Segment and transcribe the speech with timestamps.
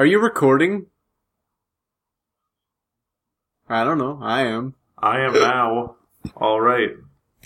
[0.00, 0.86] Are you recording?
[3.68, 4.18] I don't know.
[4.22, 4.74] I am.
[4.96, 5.96] I am now.
[6.34, 6.92] All right.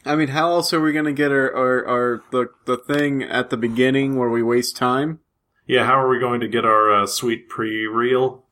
[0.04, 3.51] I mean, how else are we gonna get our, our, our the the thing at
[3.51, 5.19] the beginning where we waste time?
[5.67, 8.45] Yeah, how are we going to get our uh, sweet pre-reel?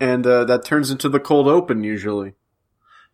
[0.00, 2.32] And uh, that turns into the cold open usually.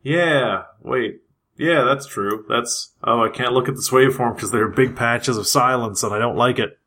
[0.03, 0.63] Yeah.
[0.81, 1.21] Wait.
[1.59, 2.47] Yeah, that's true.
[2.49, 6.03] That's oh, I can't look at this waveform because there are big patches of silence
[6.03, 6.79] and I don't like it.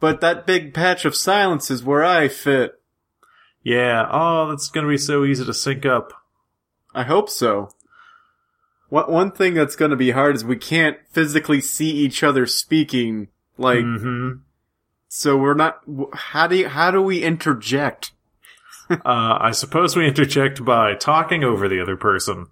[0.00, 2.80] But that big patch of silence is where I fit.
[3.62, 4.08] Yeah.
[4.10, 6.12] Oh, that's gonna be so easy to sync up.
[6.94, 7.70] I hope so.
[8.88, 12.46] What one thing that's going to be hard is we can't physically see each other
[12.46, 13.28] speaking.
[13.58, 14.32] Like, hmm
[15.08, 15.80] so we're not.
[16.12, 18.12] How do you, how do we interject?
[18.90, 22.48] uh, I suppose we interject by talking over the other person.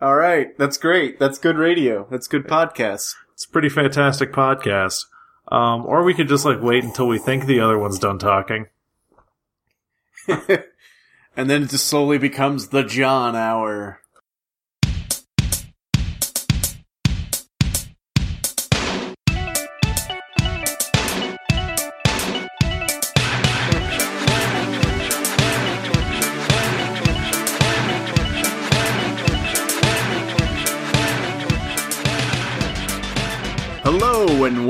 [0.00, 1.18] All right, that's great.
[1.18, 2.06] That's good radio.
[2.10, 3.14] That's good podcast.
[3.34, 5.04] It's a pretty fantastic podcast.
[5.48, 8.66] Um, or we could just like wait until we think the other one's done talking.
[10.28, 14.00] and then it just slowly becomes the John hour.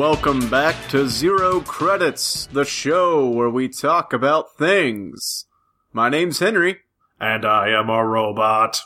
[0.08, 5.46] Welcome back to Zero Credits, the show where we talk about things.
[5.94, 6.80] My name's Henry,
[7.18, 8.82] And I am a robot.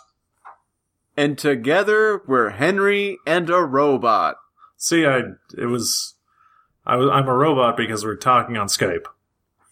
[1.17, 4.37] and together we're Henry and a robot.
[4.77, 5.23] See, I
[5.57, 6.15] it was
[6.87, 9.07] I was I'm a robot because we're talking on Skype.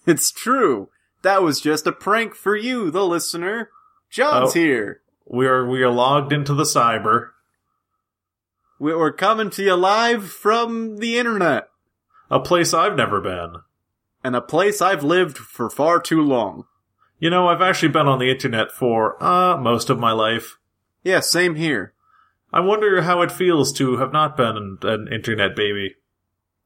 [0.04, 0.88] It's true.
[1.22, 3.70] That was just a prank for you, the listener.
[4.10, 4.52] John's Oh.
[4.58, 5.00] here.
[5.24, 7.28] We are we are logged into the cyber,
[8.78, 11.68] We're coming to you live from the internet
[12.30, 13.56] a place I've never been.
[14.24, 16.64] and a place I've lived for far too long.
[17.18, 20.58] You know, I've actually been on the internet for uh most of my life.
[21.04, 21.94] Yeah, same here.
[22.52, 25.94] I wonder how it feels to have not been an, an internet baby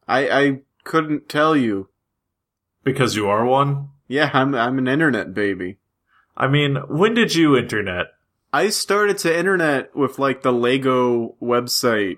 [0.09, 1.89] I, I couldn't tell you.
[2.83, 3.91] because you are one.
[4.09, 5.79] Yeah, I'm I'm an internet baby.
[6.37, 8.07] I mean, when did you internet?
[8.53, 12.17] I started to internet with like the Lego website.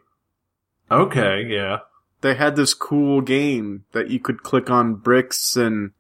[0.91, 1.78] Okay, yeah.
[2.22, 5.91] They had this cool game that you could click on bricks and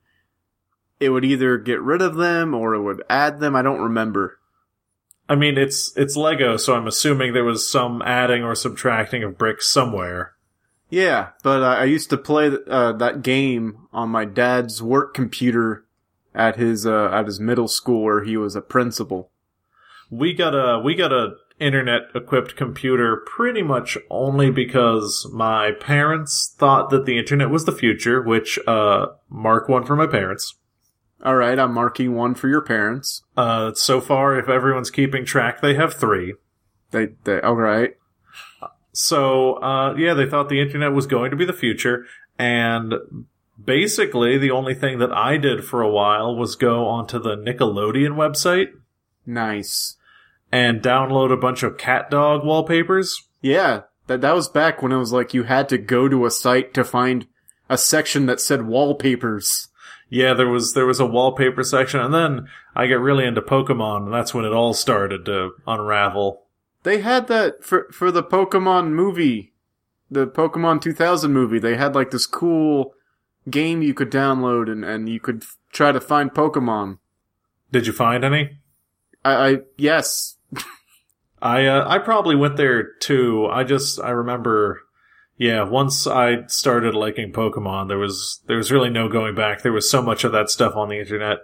[1.00, 3.56] it would either get rid of them or it would add them.
[3.56, 4.38] I don't remember.
[5.28, 9.38] I mean, it's it's Lego, so I'm assuming there was some adding or subtracting of
[9.38, 10.34] bricks somewhere.
[10.90, 15.14] Yeah, but I I used to play th- uh, that game on my dad's work
[15.14, 15.84] computer
[16.34, 19.31] at his uh, at his middle school where he was a principal.
[20.12, 26.54] We got a we got a internet equipped computer pretty much only because my parents
[26.58, 30.54] thought that the internet was the future, which uh mark one for my parents.
[31.24, 33.22] All right, I'm marking one for your parents.
[33.38, 36.34] Uh so far if everyone's keeping track, they have 3.
[36.90, 37.96] They, they, all right.
[38.92, 42.04] So uh yeah, they thought the internet was going to be the future
[42.38, 42.92] and
[43.64, 48.10] basically the only thing that I did for a while was go onto the Nickelodeon
[48.10, 48.72] website
[49.26, 49.96] Nice.
[50.52, 53.26] And download a bunch of cat dog wallpapers.
[53.40, 56.30] Yeah, that that was back when it was like you had to go to a
[56.30, 57.26] site to find
[57.68, 59.68] a section that said wallpapers.
[60.10, 62.46] Yeah, there was there was a wallpaper section, and then
[62.76, 66.42] I get really into Pokemon, and that's when it all started to unravel.
[66.82, 69.54] They had that for for the Pokemon movie,
[70.10, 71.58] the Pokemon 2000 movie.
[71.58, 72.92] They had like this cool
[73.48, 76.98] game you could download and and you could f- try to find Pokemon.
[77.70, 78.58] Did you find any?
[79.24, 80.36] I, I yes,
[81.42, 83.48] I uh, I probably went there too.
[83.50, 84.82] I just I remember,
[85.36, 85.64] yeah.
[85.64, 89.62] Once I started liking Pokemon, there was there was really no going back.
[89.62, 91.38] There was so much of that stuff on the internet.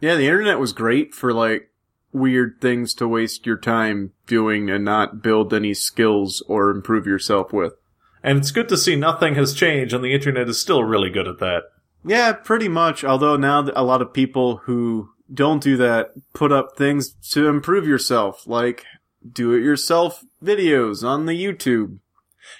[0.00, 0.14] yeah.
[0.14, 1.70] The internet was great for like
[2.12, 7.52] weird things to waste your time doing and not build any skills or improve yourself
[7.52, 7.74] with.
[8.22, 11.28] And it's good to see nothing has changed, and the internet is still really good
[11.28, 11.64] at that.
[12.04, 13.04] Yeah, pretty much.
[13.04, 17.86] Although now a lot of people who don't do that put up things to improve
[17.86, 18.84] yourself, like
[19.30, 21.98] do it yourself videos on the YouTube.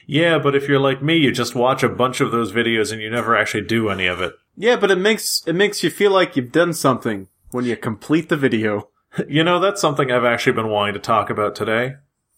[0.07, 3.01] Yeah, but if you're like me, you just watch a bunch of those videos and
[3.01, 4.35] you never actually do any of it.
[4.57, 8.29] Yeah, but it makes it makes you feel like you've done something when you complete
[8.29, 8.89] the video.
[9.27, 11.95] You know, that's something I've actually been wanting to talk about today.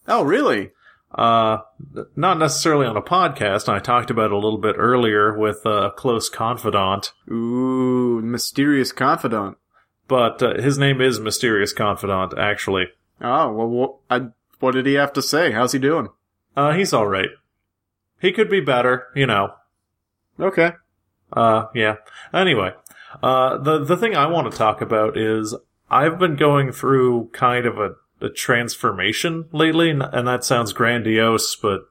[0.07, 0.71] Oh, really?
[1.13, 1.59] Uh,
[2.15, 3.69] not necessarily on a podcast.
[3.69, 9.57] I talked about it a little bit earlier with a close confidant, Ooh, mysterious confidant.
[10.08, 12.87] But uh, his name is Mysterious Confidant, actually.
[13.20, 14.28] Oh, well, what, I,
[14.58, 15.52] what did he have to say?
[15.52, 16.08] How's he doing?
[16.56, 17.31] Uh, he's alright.
[18.20, 19.55] He could be better, you know.
[20.40, 20.72] Okay.
[21.32, 21.96] Uh, yeah.
[22.32, 22.72] Anyway,
[23.22, 25.55] Uh, the the thing I want to talk about is
[25.90, 31.56] I've been going through kind of a, a transformation lately, and and that sounds grandiose,
[31.56, 31.82] but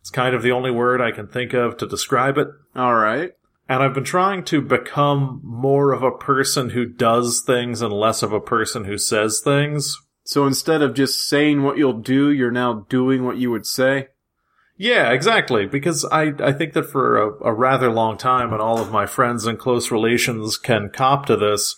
[0.00, 2.48] it's kind of the only word I can think of to describe it.
[2.76, 3.32] All right.
[3.70, 8.20] And I've been trying to become more of a person who does things and less
[8.20, 9.96] of a person who says things.
[10.24, 14.08] So instead of just saying what you'll do, you're now doing what you would say.
[14.76, 15.66] Yeah, exactly.
[15.66, 19.06] Because I, I think that for a, a rather long time, and all of my
[19.06, 21.76] friends and close relations can cop to this,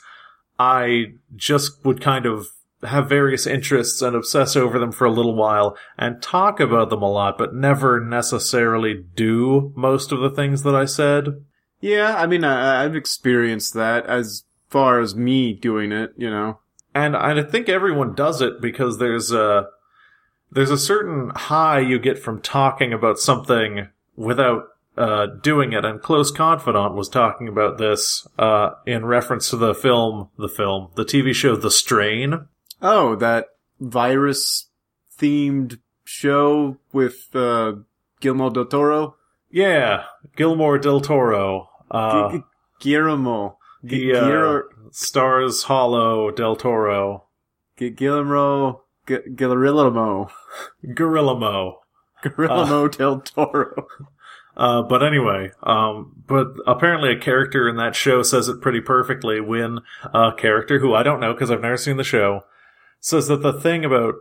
[0.59, 2.47] I just would kind of
[2.85, 7.03] have various interests and obsess over them for a little while and talk about them
[7.03, 11.45] a lot, but never necessarily do most of the things that I said.
[11.83, 16.61] Yeah, I mean, I, I've experienced that as far as me doing it, you know.
[16.95, 19.67] And I think everyone does it because there's a,
[20.51, 25.85] there's a certain high you get from talking about something without uh, doing it.
[25.85, 30.91] And Close Confidant was talking about this uh, in reference to the film, the film,
[30.95, 32.47] the TV show The Strain.
[32.81, 33.47] Oh, that
[33.81, 34.69] virus
[35.19, 37.73] themed show with uh,
[38.21, 39.17] Guillermo del Toro?
[39.51, 40.05] Yeah,
[40.37, 41.69] Gilmore del Toro.
[41.93, 42.45] Uh, Gu-
[42.81, 43.59] Guillermo.
[43.85, 44.63] Uh, Guillermo.
[44.91, 47.25] stars Hollow del Toro.
[47.77, 48.83] Gu- Guillermo.
[49.07, 50.31] Gu- Guillermo.
[50.95, 51.77] Gorillamo.
[52.23, 53.87] Guillermo del Toro.
[54.57, 59.41] Uh, but anyway, um, but apparently a character in that show says it pretty perfectly
[59.41, 59.79] when
[60.13, 62.43] a character who I don't know because I've never seen the show
[63.01, 64.15] says that the thing about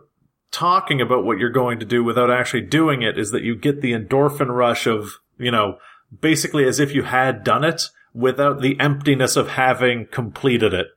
[0.50, 3.80] talking about what you're going to do without actually doing it is that you get
[3.82, 5.76] the endorphin rush of, you know,
[6.20, 7.82] basically as if you had done it
[8.14, 10.88] without the emptiness of having completed it.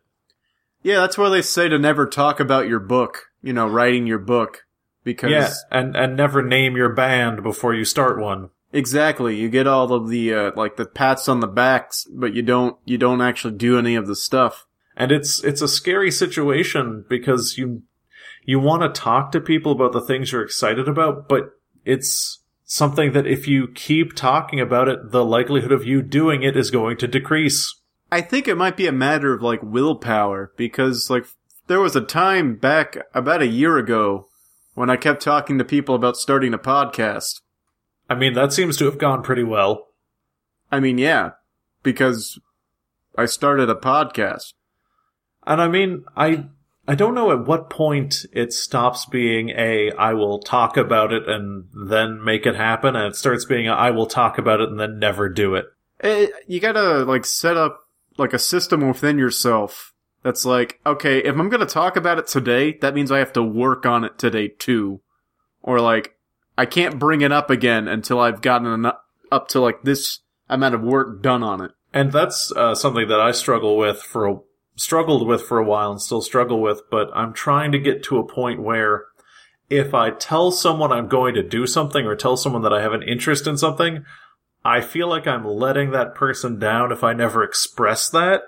[0.84, 4.20] Yeah, that's why they say to never talk about your book, you know, writing your
[4.20, 4.66] book.
[5.04, 8.50] Because Yeah, and, and never name your band before you start one.
[8.74, 9.36] Exactly.
[9.38, 12.78] You get all of the uh, like the pats on the backs, but you don't
[12.84, 14.66] you don't actually do any of the stuff.
[14.98, 17.84] And it's it's a scary situation because you
[18.44, 21.52] you want to talk to people about the things you're excited about, but
[21.86, 26.58] it's something that if you keep talking about it, the likelihood of you doing it
[26.58, 27.80] is going to decrease.
[28.12, 31.26] I think it might be a matter of like willpower because like
[31.68, 34.28] there was a time back about a year ago
[34.74, 37.42] when I kept talking to people about starting a podcast.
[38.10, 39.88] I mean, that seems to have gone pretty well.
[40.72, 41.32] I mean, yeah,
[41.82, 42.40] because
[43.18, 44.54] I started a podcast.
[45.48, 46.46] And I mean, I
[46.88, 51.28] I don't know at what point it stops being a I will talk about it
[51.28, 54.70] and then make it happen and it starts being a I will talk about it
[54.70, 55.66] and then never do it.
[56.02, 57.80] Eh, you gotta like set up
[58.18, 62.78] like a system within yourself that's like, okay, if I'm gonna talk about it today,
[62.82, 65.02] that means I have to work on it today too.
[65.62, 66.18] Or like,
[66.58, 68.98] I can't bring it up again until I've gotten enough,
[69.32, 71.72] up to like this amount of work done on it.
[71.94, 74.36] And that's uh, something that I struggle with for a,
[74.76, 78.18] struggled with for a while and still struggle with, but I'm trying to get to
[78.18, 79.06] a point where
[79.70, 82.94] if I tell someone I'm going to do something or tell someone that I have
[82.94, 84.06] an interest in something,
[84.64, 88.42] I feel like I'm letting that person down if I never express that.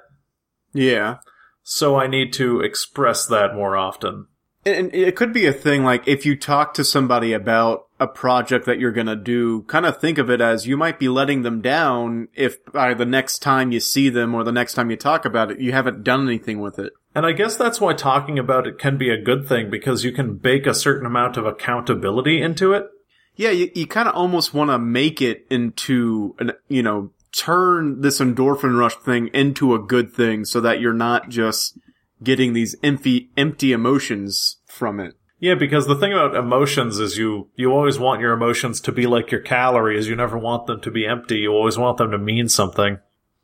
[0.74, 1.18] Yeah.
[1.64, 4.28] So I need to express that more often.
[4.66, 8.66] And it could be a thing like if you talk to somebody about a project
[8.66, 11.62] that you're gonna do, kind of think of it as you might be letting them
[11.62, 15.26] down if by the next time you see them or the next time you talk
[15.26, 16.94] about it, you haven't done anything with it.
[17.16, 20.12] And I guess that's why talking about it can be a good thing because you
[20.12, 22.88] can bake a certain amount of accountability into it.
[23.36, 28.02] Yeah, you, you kind of almost want to make it into an, you know, turn
[28.02, 31.78] this endorphin rush thing into a good thing so that you're not just
[32.24, 35.16] getting these empty, empty emotions from it.
[35.40, 39.06] Yeah, because the thing about emotions is you you always want your emotions to be
[39.06, 40.08] like your calories.
[40.08, 41.40] You never want them to be empty.
[41.40, 43.00] You always want them to mean something.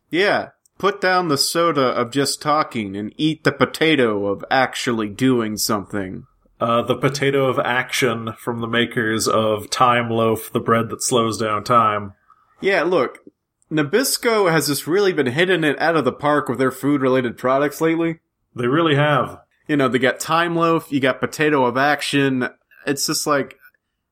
[0.09, 0.49] Yeah.
[0.79, 6.25] Put down the soda of just talking and eat the potato of actually doing something.
[6.59, 11.37] Uh, the potato of action from the makers of Time Loaf, the bread that slows
[11.37, 12.13] down time.
[12.59, 13.19] Yeah, look,
[13.71, 17.37] Nabisco has just really been hitting it out of the park with their food related
[17.37, 18.19] products lately.
[18.55, 19.39] They really have.
[19.73, 22.47] You know, they got Time Loaf, you got Potato of Action.
[22.85, 23.57] It's just like,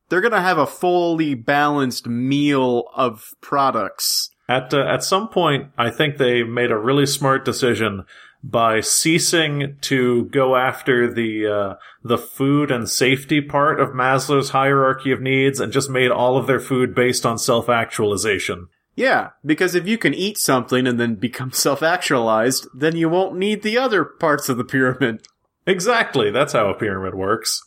[0.08, 4.30] they're gonna have a fully balanced meal of products.
[4.48, 8.06] At uh, at some point, I think they made a really smart decision
[8.42, 15.12] by ceasing to go after the uh, the food and safety part of Maslow's hierarchy
[15.12, 18.66] of needs and just made all of their food based on self actualization.
[18.96, 23.62] Yeah, because if you can eat something and then become self-actualized, then you won't need
[23.62, 25.24] the other parts of the pyramid.
[25.66, 27.62] Exactly, that's how a pyramid works.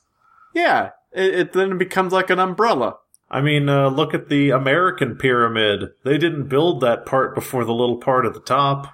[0.53, 2.97] Yeah, it, it then becomes like an umbrella.
[3.29, 5.89] I mean, uh, look at the American pyramid.
[6.03, 8.87] They didn't build that part before the little part at the top.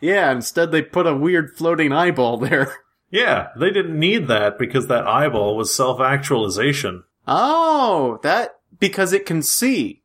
[0.00, 2.74] Yeah, instead they put a weird floating eyeball there.
[3.10, 7.04] Yeah, they didn't need that because that eyeball was self actualization.
[7.26, 10.02] Oh, that because it can see.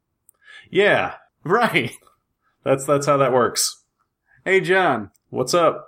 [0.70, 1.92] Yeah, Right.
[2.64, 3.84] that's that's how that works.
[4.44, 5.86] Hey John, What's up?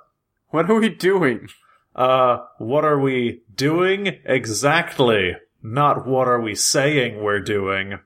[0.49, 1.49] what are we doing?
[1.95, 5.35] Uh, what are we doing exactly?
[5.61, 7.99] Not what are we saying we're doing.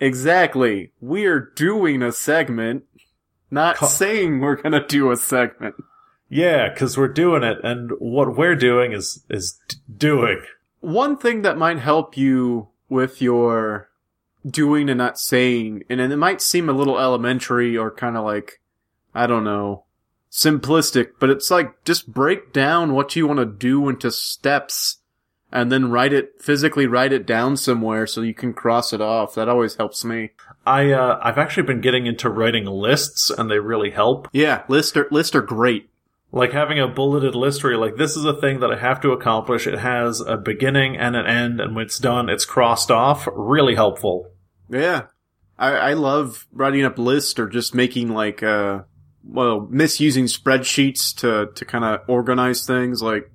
[0.00, 0.92] Exactly.
[1.00, 2.84] We're doing a segment,
[3.50, 5.74] not Co- saying we're gonna do a segment.
[6.28, 10.42] Yeah, because we're doing it, and what we're doing is is d- doing.
[10.80, 13.88] One thing that might help you with your
[14.48, 18.60] doing and not saying, and it might seem a little elementary or kind of like,
[19.14, 19.84] I don't know,
[20.30, 24.98] simplistic, but it's like just break down what you want to do into steps
[25.50, 29.34] and then write it, physically write it down somewhere so you can cross it off.
[29.34, 30.30] That always helps me.
[30.66, 34.28] I uh, I've actually been getting into writing lists, and they really help.
[34.32, 35.88] Yeah, lists are, lists are great.
[36.30, 39.00] Like having a bulleted list where you're like, this is a thing that I have
[39.00, 39.66] to accomplish.
[39.66, 43.26] It has a beginning and an end, and when it's done, it's crossed off.
[43.32, 44.30] Really helpful.
[44.68, 45.06] Yeah.
[45.58, 48.82] I, I love writing up lists or just making like, uh,
[49.24, 53.02] well, misusing spreadsheets to, to kind of organize things.
[53.02, 53.30] Like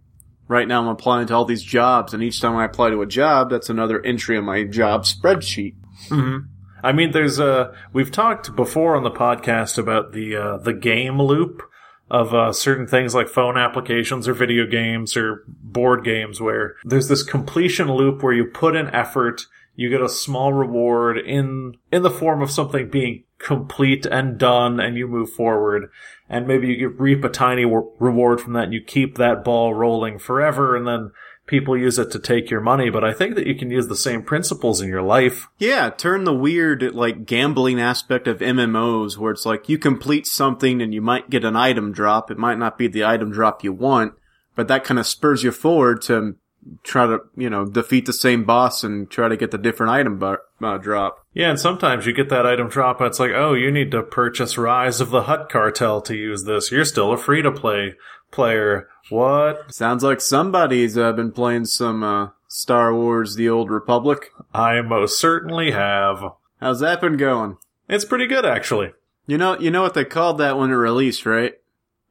[0.48, 3.08] right now I'm applying to all these jobs and each time I apply to a
[3.08, 5.76] job, that's another entry in my job spreadsheet.
[6.10, 6.48] Mm-hmm.
[6.84, 11.22] I mean, there's uh we've talked before on the podcast about the uh, the game
[11.22, 11.64] loop
[12.12, 17.08] of uh, certain things like phone applications or video games or board games where there's
[17.08, 22.04] this completion loop where you put in effort, you get a small reward in in
[22.04, 25.90] the form of something being complete and done, and you move forward,
[26.30, 30.18] and maybe you reap a tiny reward from that, and you keep that ball rolling
[30.18, 31.12] forever, and then
[31.46, 32.90] people use it to take your money.
[32.90, 35.50] But I think that you can use the same principles in your life.
[35.58, 40.82] Yeah, turn the weird, like, gambling aspect of MMOs where it's like you complete something
[40.82, 42.32] and you might get an item drop.
[42.32, 44.14] It might not be the item drop you want,
[44.56, 46.36] but that kind of spurs you forward to
[46.84, 50.20] try to, you know, defeat the same boss and try to get the different item
[50.20, 51.26] bar, uh, drop.
[51.34, 54.04] Yeah, and sometimes you get that item drop, and it's like, oh, you need to
[54.04, 56.72] purchase Rise of the Hutt Cartel to use this.
[56.72, 57.96] You're still a free to play
[58.32, 58.88] player.
[59.10, 59.74] What?
[59.74, 64.32] Sounds like somebody's uh, been playing some uh, Star Wars: The Old Republic.
[64.54, 66.24] I most certainly have.
[66.60, 67.58] How's that been going?
[67.90, 68.94] It's pretty good, actually.
[69.28, 71.54] You know, you know what they called that when it released, right?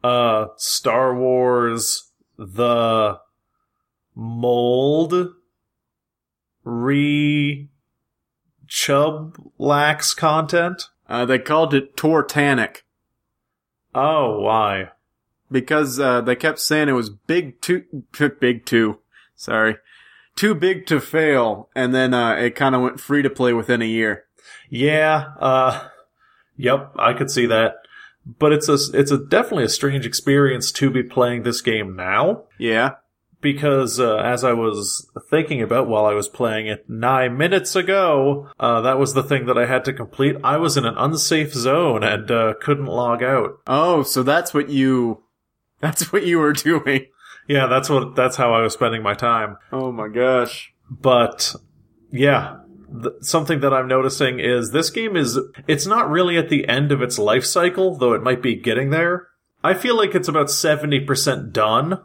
[0.02, 3.18] Uh, Star Wars the
[4.14, 5.34] mold
[6.64, 7.68] re
[8.66, 10.88] chub lax content.
[11.08, 12.82] Uh, they called it Tortanic
[13.94, 14.90] Oh, why?
[15.50, 17.84] because uh, they kept saying it was big too
[18.40, 19.00] big too.
[19.36, 19.76] Sorry,
[20.34, 23.82] too big to fail, and then uh, it kind of went free to play within
[23.82, 24.24] a year.
[24.70, 25.88] Yeah, uh,
[26.56, 27.74] yep, I could see that.
[28.24, 32.44] But it's a, it's a definitely a strange experience to be playing this game now.
[32.56, 32.92] Yeah,
[33.42, 38.48] Because, uh, as I was thinking about while I was playing it nine minutes ago,
[38.58, 40.36] uh, that was the thing that I had to complete.
[40.44, 43.58] I was in an unsafe zone and, uh, couldn't log out.
[43.66, 45.24] Oh, so that's what you
[45.80, 47.06] that's what you were doing.
[47.48, 49.56] Yeah, that's what, that's how I was spending my time.
[49.72, 50.72] Oh my gosh.
[50.88, 51.54] But,
[52.12, 52.58] yeah.
[53.02, 56.92] Th- something that I'm noticing is this game is, it's not really at the end
[56.92, 59.26] of its life cycle, though it might be getting there.
[59.64, 61.98] I feel like it's about 70% done,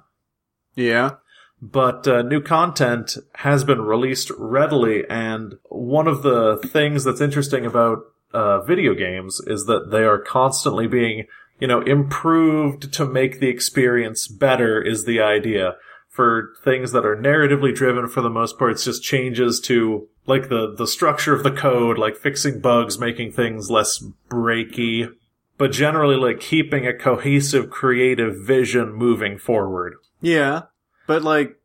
[0.76, 1.12] Yeah.
[1.62, 5.04] But uh, new content has been released readily.
[5.10, 8.00] And one of the things that's interesting about
[8.34, 11.26] uh, video games is that they are constantly being,
[11.60, 15.76] you know, improved to make the experience better is the idea.
[16.10, 20.50] For things that are narratively driven, for the most part, it's just changes to like
[20.50, 25.12] the the structure of the code, like fixing bugs, making things less breaky,
[25.60, 29.94] but generally like keeping a cohesive, creative vision moving forward.
[30.20, 30.64] Yeah.
[31.08, 31.58] But like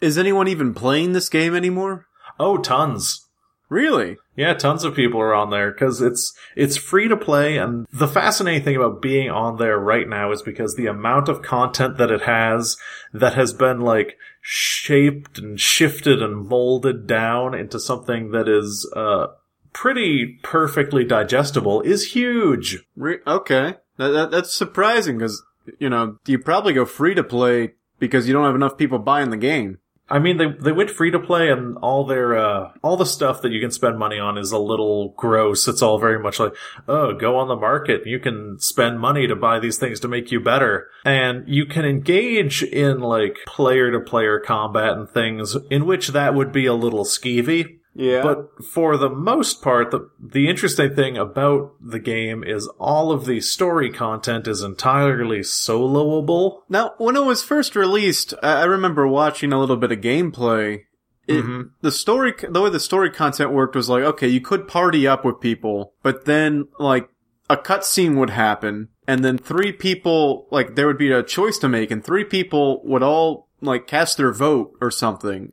[0.00, 2.06] is anyone even playing this game anymore?
[2.38, 3.26] Oh, tons.
[3.68, 4.16] Really?
[4.34, 8.08] Yeah, tons of people are on there because it's it's free to play, and the
[8.08, 12.10] fascinating thing about being on there right now is because the amount of content that
[12.10, 12.78] it has
[13.12, 19.26] that has been like shaped and shifted and molded down into something that is uh
[19.74, 22.84] pretty perfectly digestible is huge.
[22.96, 23.74] Re- okay.
[23.98, 25.42] That, that, that's surprising because,
[25.78, 29.30] you know, you probably go free to play because you don't have enough people buying
[29.30, 29.78] the game.
[30.10, 33.42] I mean, they they went free to play, and all their uh, all the stuff
[33.42, 35.68] that you can spend money on is a little gross.
[35.68, 36.54] It's all very much like,
[36.86, 38.06] oh, go on the market.
[38.06, 41.84] You can spend money to buy these things to make you better, and you can
[41.84, 46.74] engage in like player to player combat and things in which that would be a
[46.74, 47.77] little skeevy.
[47.98, 48.22] Yeah.
[48.22, 53.26] But for the most part, the, the interesting thing about the game is all of
[53.26, 56.60] the story content is entirely soloable.
[56.68, 60.84] now, when it was first released, I remember watching a little bit of gameplay.
[61.26, 61.70] It, Mhm.
[61.80, 65.24] The story, the way the story content worked was like, okay, you could party up
[65.24, 67.08] with people, but then like
[67.50, 71.68] a cutscene would happen, and then three people, like there would be a choice to
[71.68, 75.52] make, and three people would all like cast their vote or something,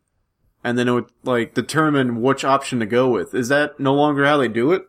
[0.65, 3.35] and then it would like determine which option to go with.
[3.35, 4.81] Is that no longer how they do it?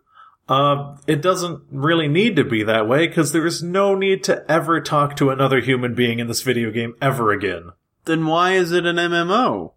[0.49, 4.51] Uh, it doesn't really need to be that way because there is no need to
[4.51, 7.73] ever talk to another human being in this video game ever again.
[8.07, 9.75] Then why is it an MMO?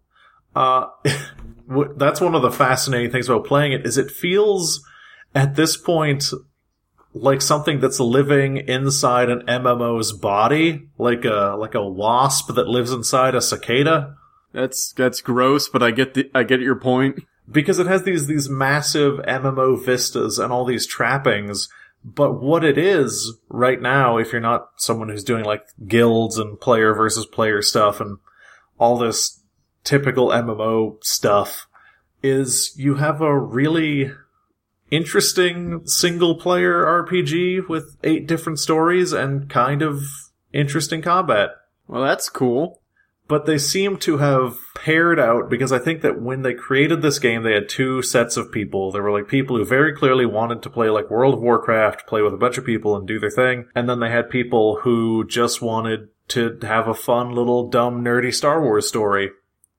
[0.56, 0.86] Uh,
[1.96, 4.82] that's one of the fascinating things about playing it is it feels
[5.34, 6.32] at this point
[7.12, 12.90] like something that's living inside an MMO's body, like a like a wasp that lives
[12.90, 14.16] inside a cicada.
[14.52, 17.24] That's that's gross, but I get the I get your point.
[17.50, 21.68] because it has these these massive MMO vistas and all these trappings.
[22.02, 26.58] But what it is right now, if you're not someone who's doing like guilds and
[26.58, 28.18] player versus player stuff and
[28.78, 29.40] all this
[29.84, 31.66] typical MMO stuff,
[32.22, 34.12] is you have a really
[34.90, 40.02] interesting single player RPG with eight different stories and kind of
[40.52, 41.50] interesting combat
[41.86, 42.79] Well, that's cool.
[43.30, 47.20] But they seem to have paired out because I think that when they created this
[47.20, 48.90] game, they had two sets of people.
[48.90, 52.22] There were like people who very clearly wanted to play like World of Warcraft, play
[52.22, 53.68] with a bunch of people and do their thing.
[53.72, 58.34] And then they had people who just wanted to have a fun little dumb nerdy
[58.34, 59.30] Star Wars story.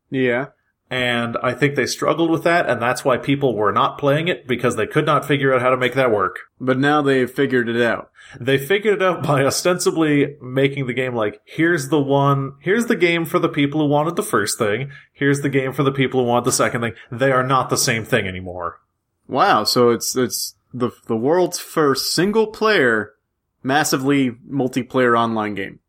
[0.09, 0.47] Yeah.
[0.91, 4.45] And I think they struggled with that, and that's why people were not playing it
[4.45, 6.39] because they could not figure out how to make that work.
[6.59, 8.11] But now they've figured it out.
[8.37, 12.97] They figured it out by ostensibly making the game like, here's the one, here's the
[12.97, 16.19] game for the people who wanted the first thing, here's the game for the people
[16.19, 16.93] who want the second thing.
[17.09, 18.81] They are not the same thing anymore.
[19.29, 23.13] Wow, so it's it's the the world's first single player
[23.63, 25.79] massively multiplayer online game.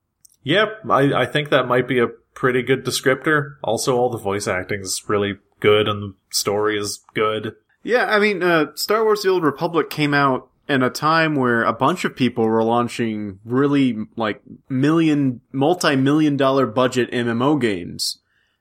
[0.45, 3.57] Yep, I, I think that might be a pretty good descriptor.
[3.63, 7.55] Also, all the voice acting is really good and the story is good.
[7.83, 11.65] Yeah, I mean, uh, Star Wars: The Old Republic came out in a time where
[11.65, 18.19] a bunch of people were launching really like million, multi-million dollar budget MMO games,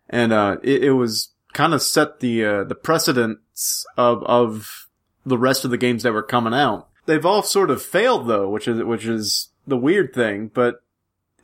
[0.09, 4.87] and uh, it, it was kind of set the uh, the precedence of of
[5.25, 6.87] the rest of the games that were coming out.
[7.05, 10.83] They've all sort of failed though, which is which is the weird thing, but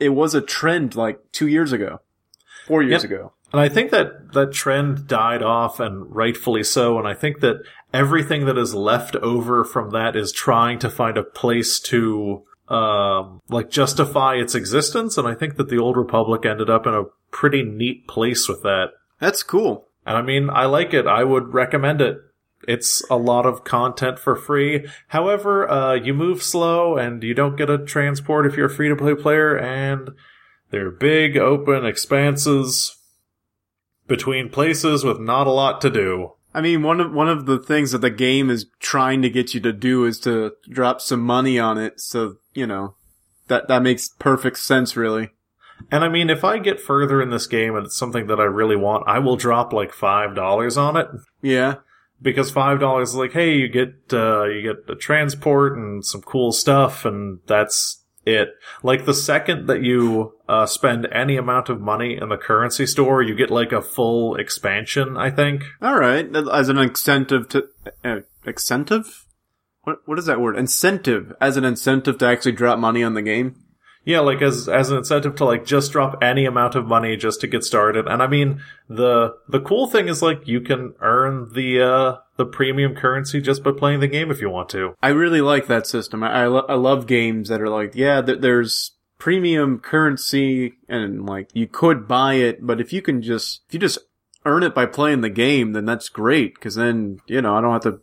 [0.00, 2.00] it was a trend like two years ago,
[2.68, 3.10] four years Yep.
[3.10, 3.32] ago.
[3.52, 6.98] And I think that that trend died off and rightfully so.
[6.98, 7.62] And I think that
[7.94, 13.40] everything that is left over from that is trying to find a place to, um,
[13.48, 15.16] like justify its existence.
[15.16, 18.62] And I think that the Old Republic ended up in a pretty neat place with
[18.62, 18.88] that.
[19.18, 19.88] That's cool.
[20.04, 21.06] And I mean, I like it.
[21.06, 22.18] I would recommend it.
[22.66, 24.86] It's a lot of content for free.
[25.08, 28.88] However, uh, you move slow and you don't get a transport if you're a free
[28.90, 30.10] to play player and
[30.70, 32.96] they're big, open expanses
[34.06, 36.32] between places with not a lot to do.
[36.54, 39.54] I mean, one of one of the things that the game is trying to get
[39.54, 42.00] you to do is to drop some money on it.
[42.00, 42.94] So you know,
[43.48, 45.30] that that makes perfect sense, really.
[45.90, 48.44] And I mean, if I get further in this game and it's something that I
[48.44, 51.06] really want, I will drop like $5 on it.
[51.40, 51.76] Yeah,
[52.20, 56.22] because five dollars is like, hey, you get uh, you get a transport and some
[56.22, 57.97] cool stuff, and that's
[58.28, 58.50] it.
[58.82, 63.22] Like the second that you uh, spend any amount of money in the currency store,
[63.22, 65.16] you get like a full expansion.
[65.16, 65.64] I think.
[65.80, 66.28] all right.
[66.52, 67.68] As an incentive to
[68.04, 69.24] uh, incentive.
[69.82, 70.56] What what is that word?
[70.56, 73.56] Incentive as an incentive to actually drop money on the game.
[74.04, 77.40] Yeah, like as as an incentive to like just drop any amount of money just
[77.40, 78.06] to get started.
[78.06, 82.46] And I mean the the cool thing is like you can earn the uh the
[82.46, 84.94] premium currency just by playing the game if you want to.
[85.02, 86.22] I really like that system.
[86.22, 91.26] I I, lo- I love games that are like, yeah, th- there's premium currency and
[91.26, 93.98] like you could buy it, but if you can just if you just
[94.46, 97.72] earn it by playing the game, then that's great because then you know I don't
[97.72, 98.00] have to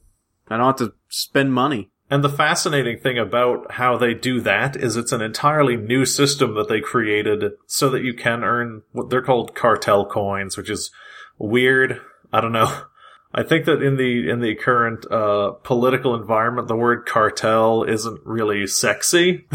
[0.49, 1.89] I don't have to spend money.
[2.11, 6.53] And the fascinating thing about how they do that is it's an entirely new system
[6.53, 10.91] that they created so that you can earn what they're called cartel coins, which is
[11.39, 11.99] weird.
[12.31, 12.81] I don't know.
[13.37, 18.21] I think that in the in the current uh, political environment, the word cartel isn't
[18.23, 19.45] really sexy.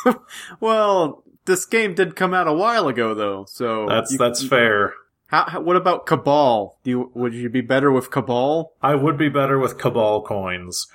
[0.60, 4.94] well, this game did come out a while ago though, so That's you- that's fair.
[5.26, 6.78] How, how, what about Cabal?
[6.84, 8.72] Do you would you be better with Cabal?
[8.80, 10.86] I would be better with cabal coins.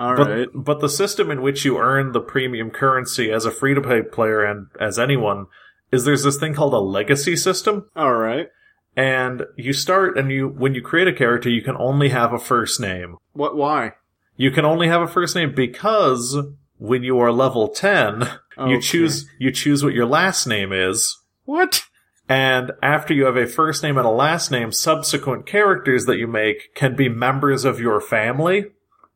[0.00, 0.48] All but, right.
[0.52, 4.02] but the system in which you earn the premium currency as a free to play
[4.02, 5.46] player and as anyone
[5.92, 7.88] is there's this thing called a legacy system.
[7.94, 8.48] All right.
[8.98, 12.38] And you start and you, when you create a character, you can only have a
[12.38, 13.16] first name.
[13.32, 13.56] What?
[13.56, 13.92] Why?
[14.36, 16.36] You can only have a first name because
[16.78, 18.28] when you are level 10,
[18.66, 21.16] you choose, you choose what your last name is.
[21.44, 21.84] What?
[22.28, 26.26] And after you have a first name and a last name, subsequent characters that you
[26.26, 28.66] make can be members of your family.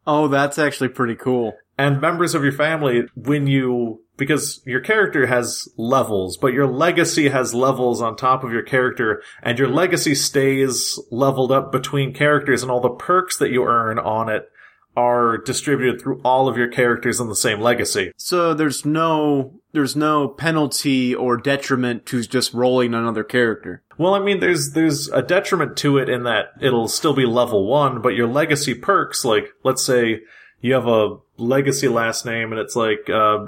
[0.07, 1.55] Oh, that's actually pretty cool.
[1.77, 7.29] And members of your family, when you, because your character has levels, but your legacy
[7.29, 12.63] has levels on top of your character, and your legacy stays leveled up between characters,
[12.63, 14.49] and all the perks that you earn on it
[14.97, 18.13] are distributed through all of your characters in the same legacy.
[18.17, 23.83] So there's no there's no penalty or detriment to just rolling another character.
[23.97, 27.67] Well, I mean, there's there's a detriment to it in that it'll still be level
[27.67, 30.21] one, but your legacy perks, like let's say
[30.63, 33.45] you have a legacy last name and it's like uh,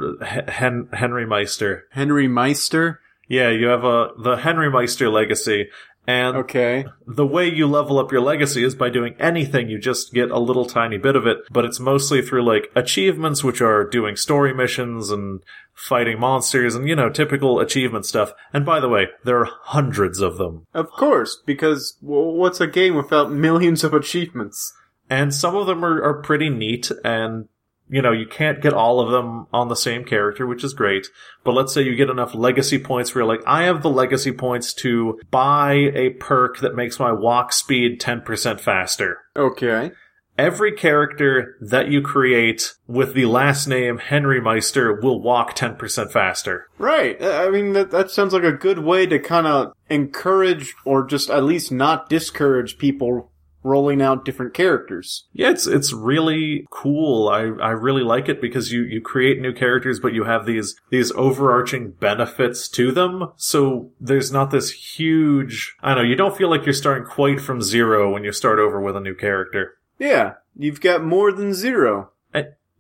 [0.48, 1.84] Hen- Henry Meister.
[1.92, 3.00] Henry Meister.
[3.28, 5.70] Yeah, you have a the Henry Meister legacy,
[6.06, 6.84] and Okay.
[7.06, 9.70] the way you level up your legacy is by doing anything.
[9.70, 13.42] You just get a little tiny bit of it, but it's mostly through like achievements,
[13.42, 15.40] which are doing story missions and
[15.72, 18.32] fighting monsters and you know typical achievement stuff.
[18.52, 20.66] And by the way, there are hundreds of them.
[20.74, 24.74] Of course, because well, what's a game without millions of achievements?
[25.10, 27.48] And some of them are, are pretty neat and
[27.88, 31.06] you know you can't get all of them on the same character which is great
[31.44, 34.32] but let's say you get enough legacy points where you're like i have the legacy
[34.32, 39.92] points to buy a perk that makes my walk speed 10% faster Okay.
[40.38, 46.66] every character that you create with the last name henry meister will walk 10% faster
[46.78, 47.20] Right.
[47.22, 51.06] Uh, I mean, that, that sounds like a good way to kind of encourage or
[51.06, 53.30] just at least not discourage people
[53.64, 55.24] rolling out different characters.
[55.32, 57.28] Yeah, it's it's really cool.
[57.28, 60.76] I, I really like it because you, you create new characters, but you have these
[60.90, 63.32] these overarching benefits to them.
[63.36, 67.40] So there's not this huge I don't know, you don't feel like you're starting quite
[67.40, 69.78] from zero when you start over with a new character.
[69.98, 70.34] Yeah.
[70.56, 72.10] You've got more than zero.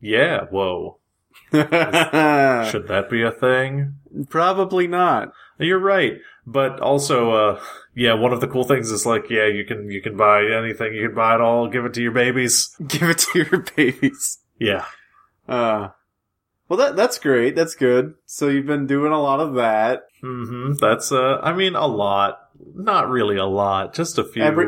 [0.00, 0.98] Yeah, whoa.
[1.50, 3.94] Should that be a thing?
[4.28, 5.32] Probably not.
[5.58, 6.18] You're right.
[6.46, 7.60] But also, uh,
[7.94, 10.92] yeah, one of the cool things is like, yeah, you can, you can buy anything.
[10.94, 12.74] You can buy it all, give it to your babies.
[12.86, 14.38] Give it to your babies.
[14.58, 14.84] Yeah.
[15.48, 15.88] Uh,
[16.68, 17.54] well, that that's great.
[17.56, 18.14] That's good.
[18.26, 20.02] So you've been doing a lot of that.
[20.22, 20.74] Mm-hmm.
[20.80, 22.40] That's, uh, I mean, a lot.
[22.74, 23.94] Not really a lot.
[23.94, 24.66] Just a few Every-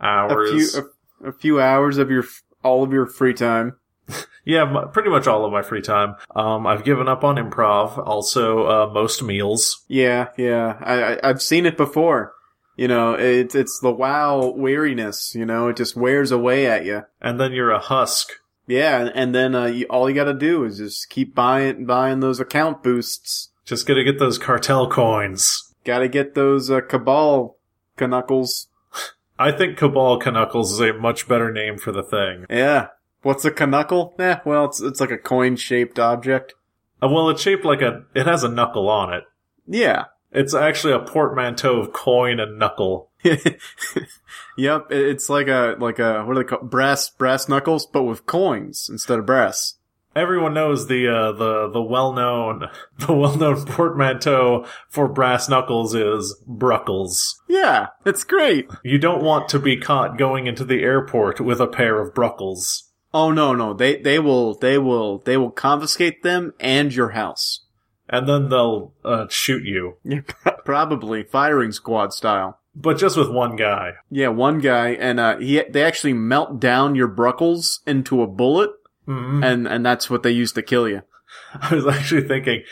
[0.00, 0.50] A hours.
[0.74, 0.82] few
[1.24, 2.24] a, a few hours of your
[2.64, 3.76] all of your free time.
[4.44, 6.16] yeah, m- pretty much all of my free time.
[6.34, 7.98] Um, I've given up on improv.
[8.06, 9.84] Also, uh, most meals.
[9.88, 10.76] Yeah, yeah.
[10.80, 12.34] I, I I've seen it before.
[12.76, 15.34] You know, it's it's the WoW weariness.
[15.34, 17.02] You know, it just wears away at you.
[17.20, 18.32] And then you're a husk.
[18.66, 22.20] Yeah, and then uh, you, all you got to do is just keep buying buying
[22.20, 23.50] those account boosts.
[23.64, 25.72] Just gotta get those cartel coins.
[25.84, 27.56] Got to get those uh, Cabal
[28.00, 28.68] knuckles.
[29.38, 32.46] I think Cabal Knuckles is a much better name for the thing.
[32.48, 32.88] Yeah.
[33.22, 34.14] What's a knuckle?
[34.18, 36.54] Eh, well, it's it's like a coin shaped object.
[37.02, 39.24] Uh, well, it's shaped like a, it has a knuckle on it.
[39.66, 40.04] Yeah.
[40.30, 43.10] It's actually a portmanteau of coin and knuckle.
[44.56, 46.70] yep, it's like a like a what are they called?
[46.70, 49.74] brass brass knuckles, but with coins instead of brass.
[50.16, 55.94] Everyone knows the uh, the the well known the well known portmanteau for brass knuckles
[55.94, 57.34] is Bruckles.
[57.48, 58.70] Yeah, it's great.
[58.82, 62.84] You don't want to be caught going into the airport with a pair of Bruckles.
[63.14, 67.60] Oh no, no, they they will they will they will confiscate them and your house.
[68.08, 69.96] And then they'll uh, shoot you,
[70.64, 72.58] probably firing squad style.
[72.74, 73.92] but just with one guy.
[74.10, 78.70] Yeah, one guy, and uh, he they actually melt down your bruckles into a bullet,
[79.08, 79.44] Mhm.
[79.44, 81.02] and and that's what they use to kill you.
[81.60, 82.62] I was actually thinking,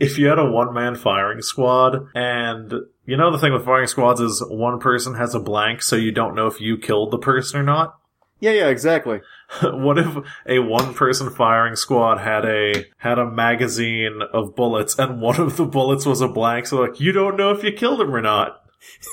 [0.00, 2.72] if you had a one man firing squad, and
[3.06, 6.10] you know the thing with firing squads is one person has a blank, so you
[6.12, 7.96] don't know if you killed the person or not.
[8.40, 9.20] Yeah, yeah, exactly.
[9.62, 15.20] what if a one person firing squad had a had a magazine of bullets and
[15.20, 18.00] one of the bullets was a blank so like you don't know if you killed
[18.00, 18.62] him or not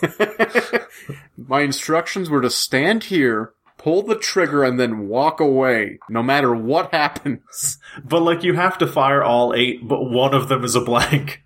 [1.37, 6.55] My instructions were to stand here, pull the trigger, and then walk away, no matter
[6.55, 7.77] what happens.
[8.05, 11.43] but like you have to fire all eight but one of them is a blank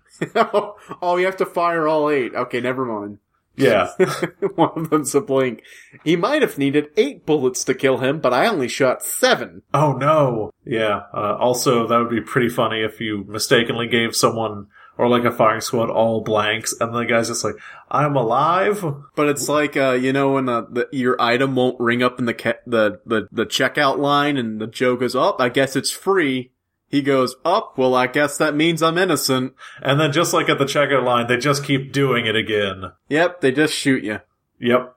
[1.02, 2.34] oh, you have to fire all eight.
[2.34, 3.18] Okay, never mind.
[3.56, 3.90] Yeah
[4.54, 5.62] One of them's a blink.
[6.04, 9.62] He might have needed eight bullets to kill him, but I only shot seven.
[9.74, 14.68] oh no yeah uh, also that would be pretty funny if you mistakenly gave someone
[14.98, 17.54] or like a firing squad all blanks and the guy's just like
[17.90, 18.84] i'm alive
[19.16, 22.24] But it's like, uh, you know, when uh, the, your item won't ring up in
[22.26, 25.90] the, ca- the the the checkout line, and the joke is, "Oh, I guess it's
[25.90, 26.52] free."
[26.92, 27.78] He goes, up.
[27.78, 29.54] well, I guess that means I'm innocent.
[29.80, 32.92] And then just like at the checkout line, they just keep doing it again.
[33.08, 34.20] Yep, they just shoot you.
[34.60, 34.94] Yep.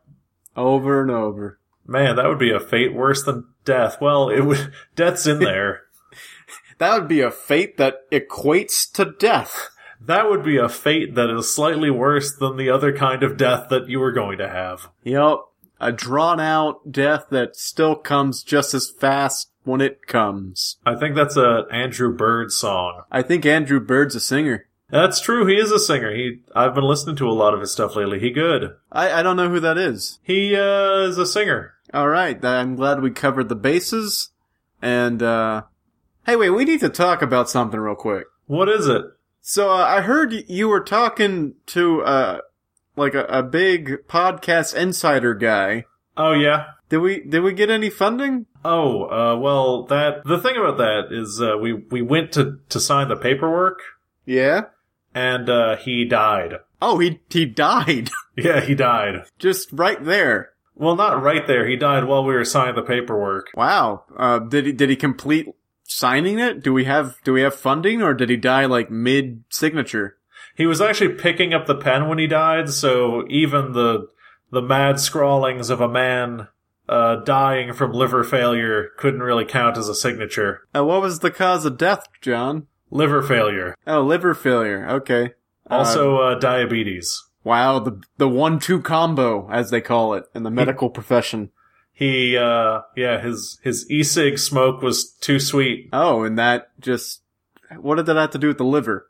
[0.57, 1.57] Over and over.
[1.87, 4.01] Man, that would be a fate worse than death.
[4.01, 5.83] Well, it would, death's in there.
[6.79, 9.69] that would be a fate that equates to death.
[10.01, 13.69] That would be a fate that is slightly worse than the other kind of death
[13.69, 14.89] that you were going to have.
[15.03, 15.37] Yep.
[15.79, 20.77] A drawn out death that still comes just as fast when it comes.
[20.85, 23.03] I think that's a Andrew Bird song.
[23.11, 24.67] I think Andrew Bird's a singer.
[24.89, 25.45] That's true.
[25.45, 26.13] He is a singer.
[26.15, 28.19] He I've been listening to a lot of his stuff lately.
[28.19, 28.75] He good.
[28.91, 30.19] I, I don't know who that is.
[30.23, 31.73] He uh, is a singer.
[31.93, 32.43] All right.
[32.43, 34.29] I'm glad we covered the bases.
[34.81, 35.63] And uh
[36.25, 38.25] hey, wait, we need to talk about something real quick.
[38.45, 39.03] What is it?
[39.41, 42.39] So uh, I heard you were talking to uh
[42.95, 45.85] like a, a big podcast insider guy.
[46.15, 46.67] Oh yeah.
[46.89, 48.45] Did we did we get any funding?
[48.63, 52.79] Oh, uh, well, that the thing about that is uh, we we went to to
[52.79, 53.79] sign the paperwork,
[54.25, 54.65] Yeah.
[55.13, 56.55] and uh, he died.
[56.81, 59.23] Oh, he he died Yeah, he died.
[59.39, 60.51] just right there.
[60.75, 61.65] Well, not right there.
[61.67, 63.47] He died while we were signing the paperwork.
[63.55, 64.03] Wow.
[64.15, 65.47] Uh, did he did he complete
[65.83, 66.61] signing it?
[66.63, 70.17] Do we have do we have funding, or did he die like mid signature?
[70.55, 74.09] He was actually picking up the pen when he died, so even the
[74.51, 76.47] the mad scrawlings of a man
[76.87, 80.61] uh, dying from liver failure couldn't really count as a signature.
[80.75, 82.67] Uh, what was the cause of death, John?
[82.91, 83.75] Liver failure.
[83.87, 84.87] Oh, liver failure.
[84.89, 85.33] Okay.
[85.69, 87.21] Uh, Also, uh, diabetes.
[87.43, 91.49] wow, the the one two combo, as they call it in the medical profession.
[91.91, 95.87] He, uh, yeah, his, his e-cig smoke was too sweet.
[95.93, 97.21] Oh, and that just
[97.79, 99.09] what did that have to do with the liver?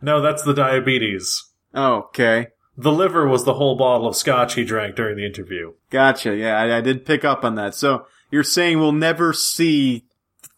[0.00, 1.42] No, that's the diabetes.
[1.74, 2.48] Oh, okay.
[2.80, 5.72] The liver was the whole bottle of scotch he drank during the interview.
[5.90, 6.36] Gotcha.
[6.36, 7.74] Yeah, I, I did pick up on that.
[7.74, 10.04] So you're saying we'll never see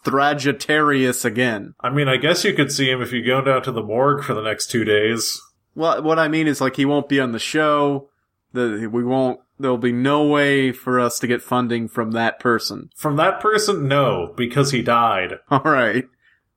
[0.04, 1.74] Thragitarius again?
[1.80, 4.24] I mean, I guess you could see him if you go down to the morgue
[4.24, 5.40] for the next two days.
[5.74, 8.08] Well, what I mean is like he won't be on the show.
[8.52, 9.40] The we won't.
[9.58, 12.90] There'll be no way for us to get funding from that person.
[12.96, 15.34] From that person, no, because he died.
[15.50, 16.04] All right.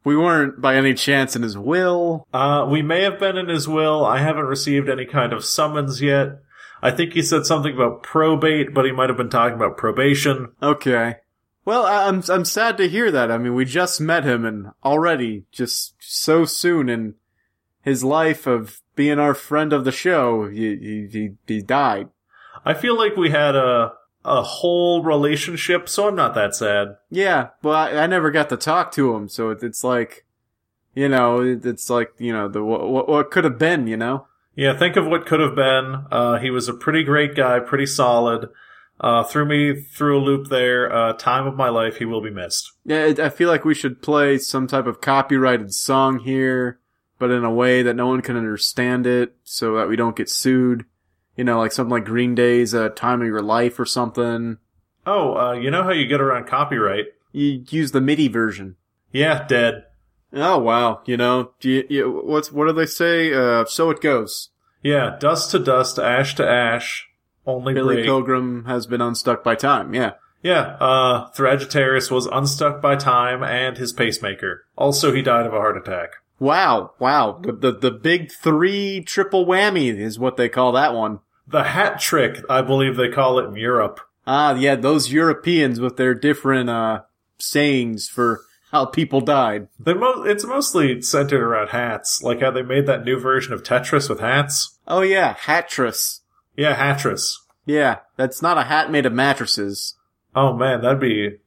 [0.05, 2.27] We weren't by any chance in his will.
[2.31, 4.05] Uh, we may have been in his will.
[4.05, 6.41] I haven't received any kind of summons yet.
[6.81, 10.51] I think he said something about probate, but he might have been talking about probation.
[10.61, 11.15] Okay.
[11.65, 13.31] Well, I'm I'm sad to hear that.
[13.31, 17.15] I mean, we just met him, and already just so soon in
[17.81, 22.09] his life of being our friend of the show, he he he, he died.
[22.63, 23.93] I feel like we had a
[24.25, 26.97] a whole relationship, so I'm not that sad.
[27.09, 30.25] Yeah, well, I, I never got to talk to him, so it, it's like,
[30.95, 33.97] you know, it, it's like you know the what what, what could have been, you
[33.97, 34.27] know.
[34.55, 36.05] Yeah, think of what could have been.
[36.11, 38.49] Uh, he was a pretty great guy, pretty solid.
[38.99, 40.91] Uh, threw me through a loop there.
[40.91, 42.71] Uh, time of my life, he will be missed.
[42.85, 46.79] Yeah, it, I feel like we should play some type of copyrighted song here,
[47.19, 50.29] but in a way that no one can understand it, so that we don't get
[50.29, 50.85] sued.
[51.35, 54.57] You know, like something like Green Day's uh, "Time of Your Life" or something.
[55.05, 57.05] Oh, uh, you know how you get around copyright?
[57.31, 58.75] You use the MIDI version.
[59.11, 59.85] Yeah, dead.
[60.33, 63.33] Oh wow, you know, do you, you, what's what do they say?
[63.33, 64.49] Uh, so it goes.
[64.83, 67.07] Yeah, dust to dust, ash to ash.
[67.45, 68.05] Only Billy break.
[68.05, 69.93] Pilgrim has been unstuck by time.
[69.93, 70.13] Yeah.
[70.43, 74.65] Yeah, uh, Thragitarius was unstuck by time and his pacemaker.
[74.77, 76.09] Also, he died of a heart attack.
[76.37, 77.39] Wow, wow.
[77.41, 81.19] The, the the big three triple whammy is what they call that one.
[81.47, 83.99] The hat trick, I believe they call it in Europe.
[84.27, 87.01] Ah, yeah, those Europeans with their different uh
[87.37, 89.67] sayings for how people died.
[89.79, 93.63] They mo- it's mostly centered around hats, like how they made that new version of
[93.63, 94.77] Tetris with hats.
[94.87, 96.21] Oh yeah, hattress.
[96.57, 97.41] Yeah, Hattress.
[97.65, 99.95] Yeah, that's not a hat made of mattresses.
[100.35, 101.37] Oh man, that'd be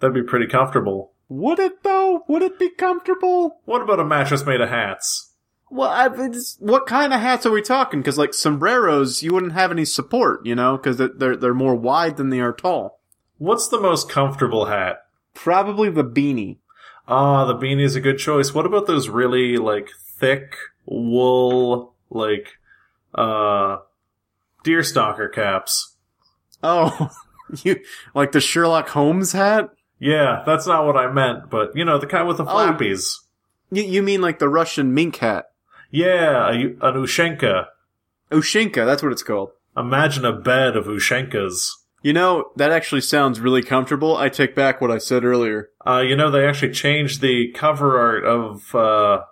[0.00, 1.12] that'd be pretty comfortable.
[1.28, 2.24] Would it though?
[2.28, 3.60] Would it be comfortable?
[3.64, 5.32] What about a mattress made of hats?
[5.70, 6.08] Well, I,
[6.58, 8.00] what kind of hats are we talking?
[8.00, 12.16] Because like sombreros, you wouldn't have any support, you know, because they're they're more wide
[12.16, 13.00] than they are tall.
[13.38, 15.06] What's the most comfortable hat?
[15.34, 16.58] Probably the beanie.
[17.08, 18.54] Ah, the beanie is a good choice.
[18.54, 20.54] What about those really like thick
[20.86, 22.58] wool like
[23.14, 23.78] uh
[24.64, 25.96] deerstalker caps?
[26.62, 27.10] Oh,
[27.62, 27.80] you
[28.14, 29.70] like the Sherlock Holmes hat?
[29.98, 33.20] Yeah, that's not what I meant, but you know, the kind with the flappies.
[33.70, 35.46] You, you mean like the Russian mink hat?
[35.90, 37.66] Yeah, a, an Ushenka.
[38.30, 39.50] Ushinka, that's what it's called.
[39.76, 41.68] Imagine a bed of Ushenkas.
[42.02, 44.16] You know, that actually sounds really comfortable.
[44.16, 45.70] I take back what I said earlier.
[45.86, 49.22] Uh, you know, they actually changed the cover art of, uh,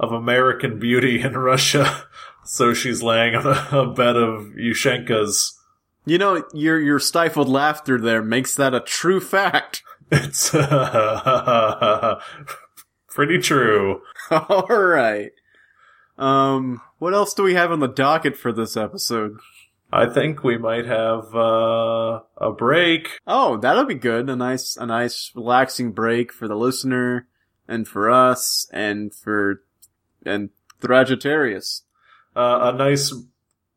[0.00, 2.04] of American Beauty in Russia.
[2.44, 5.52] so she's laying on a, a bed of Ushenkas.
[6.08, 9.82] You know, your your stifled laughter there makes that a true fact.
[10.08, 10.50] It's
[13.08, 14.02] Pretty true.
[14.30, 15.32] All right.
[16.18, 19.38] Um, what else do we have on the docket for this episode?
[19.92, 23.20] I think we might have uh, a break.
[23.26, 24.28] Oh, that'll be good.
[24.28, 27.28] A nice, a nice relaxing break for the listener
[27.68, 29.62] and for us and for,
[30.24, 30.50] and
[30.80, 31.82] Thragitarius.
[32.34, 33.14] Uh, a nice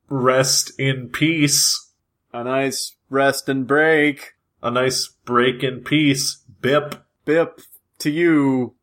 [0.09, 1.91] rest in peace.
[2.33, 4.33] A nice rest and break.
[4.63, 6.43] A nice break in peace.
[6.61, 6.95] Bip.
[7.25, 7.61] Bip
[7.99, 8.73] to you,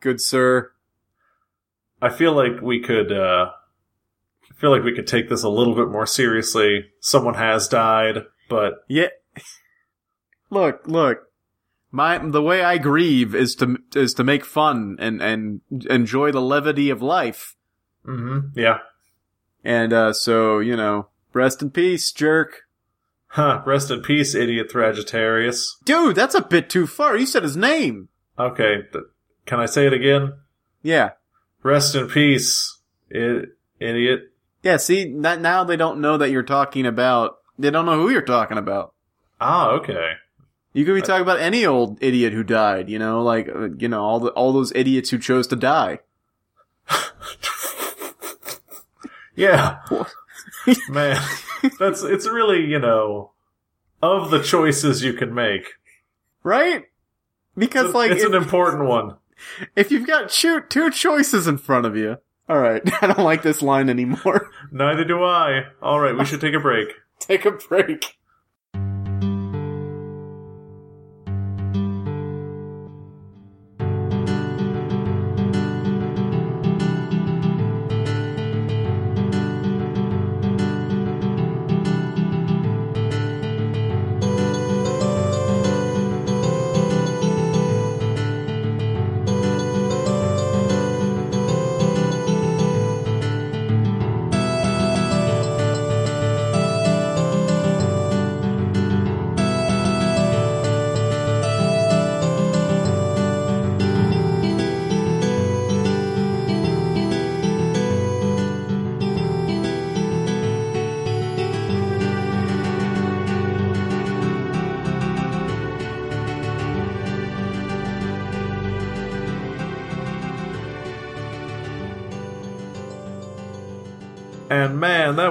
[0.00, 0.71] good sir.
[2.02, 3.50] I feel like we could, uh,
[4.50, 6.86] I feel like we could take this a little bit more seriously.
[7.00, 9.08] Someone has died, but Yeah.
[10.50, 11.28] Look, look.
[11.90, 16.40] My the way I grieve is to is to make fun and and enjoy the
[16.40, 17.54] levity of life.
[18.06, 18.78] mm-hmm, yeah.
[19.64, 22.62] And uh so, you know, rest in peace, jerk.
[23.28, 25.76] Huh, rest in peace, idiot Thragitarius.
[25.84, 27.16] Dude, that's a bit too far.
[27.16, 28.08] You said his name.
[28.38, 29.04] Okay, th-
[29.46, 30.34] can I say it again?
[30.82, 31.10] Yeah.
[31.62, 32.78] Rest in peace,
[33.10, 34.32] idiot.
[34.62, 38.22] Yeah, see, now they don't know that you're talking about they don't know who you're
[38.22, 38.94] talking about.
[39.40, 40.12] Ah, okay.
[40.72, 43.88] You could be talking about any old idiot who died, you know, like uh, you
[43.88, 46.00] know, all the all those idiots who chose to die.
[49.34, 49.78] Yeah.
[50.88, 51.20] Man,
[51.78, 53.32] that's, it's really, you know,
[54.02, 55.74] of the choices you can make.
[56.42, 56.84] Right?
[57.56, 59.16] Because It's, like it's if, an important one.
[59.76, 62.18] If you've got shoot two choices in front of you.
[62.48, 64.50] All right, I don't like this line anymore.
[64.70, 65.66] Neither do I.
[65.82, 66.88] Alright, we should take a break.
[67.18, 68.16] Take a break.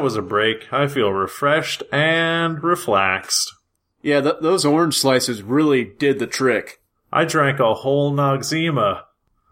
[0.01, 0.73] That was a break.
[0.73, 3.53] I feel refreshed and relaxed.
[4.01, 6.81] Yeah, th- those orange slices really did the trick.
[7.13, 9.03] I drank a whole Noxzema.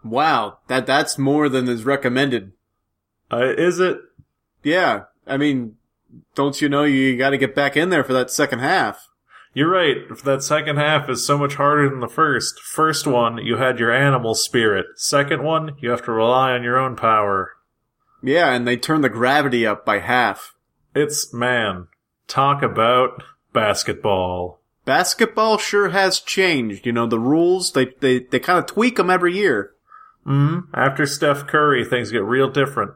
[0.02, 2.50] Wow, that that's more than is recommended.
[3.30, 4.00] Uh, is it?
[4.64, 5.76] Yeah, I mean,
[6.34, 9.06] don't you know you got to get back in there for that second half?
[9.54, 9.98] You're right.
[10.24, 12.58] That second half is so much harder than the first.
[12.58, 14.86] First one, you had your animal spirit.
[14.96, 17.52] Second one, you have to rely on your own power.
[18.22, 20.54] Yeah, and they turn the gravity up by half.
[20.94, 21.88] It's, man,
[22.26, 24.60] talk about basketball.
[24.84, 26.86] Basketball sure has changed.
[26.86, 29.72] You know, the rules, they, they, they kind of tweak them every year.
[30.26, 32.92] Mm, after Steph Curry, things get real different.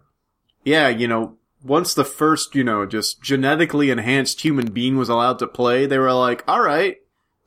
[0.64, 5.38] Yeah, you know, once the first, you know, just genetically enhanced human being was allowed
[5.38, 6.98] to play, they were like, alright,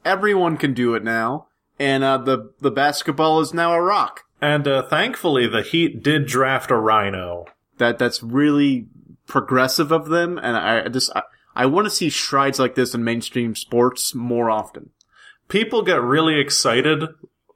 [0.04, 1.48] everyone can do it now.
[1.80, 4.24] And, uh, the, the basketball is now a rock.
[4.42, 7.46] And, uh, thankfully, the Heat did draft a rhino.
[7.78, 8.88] That, that's really
[9.28, 10.38] progressive of them.
[10.38, 11.24] And I just, I,
[11.56, 14.92] I want to see strides like this in mainstream sports more often.
[15.48, 17.04] People get really excited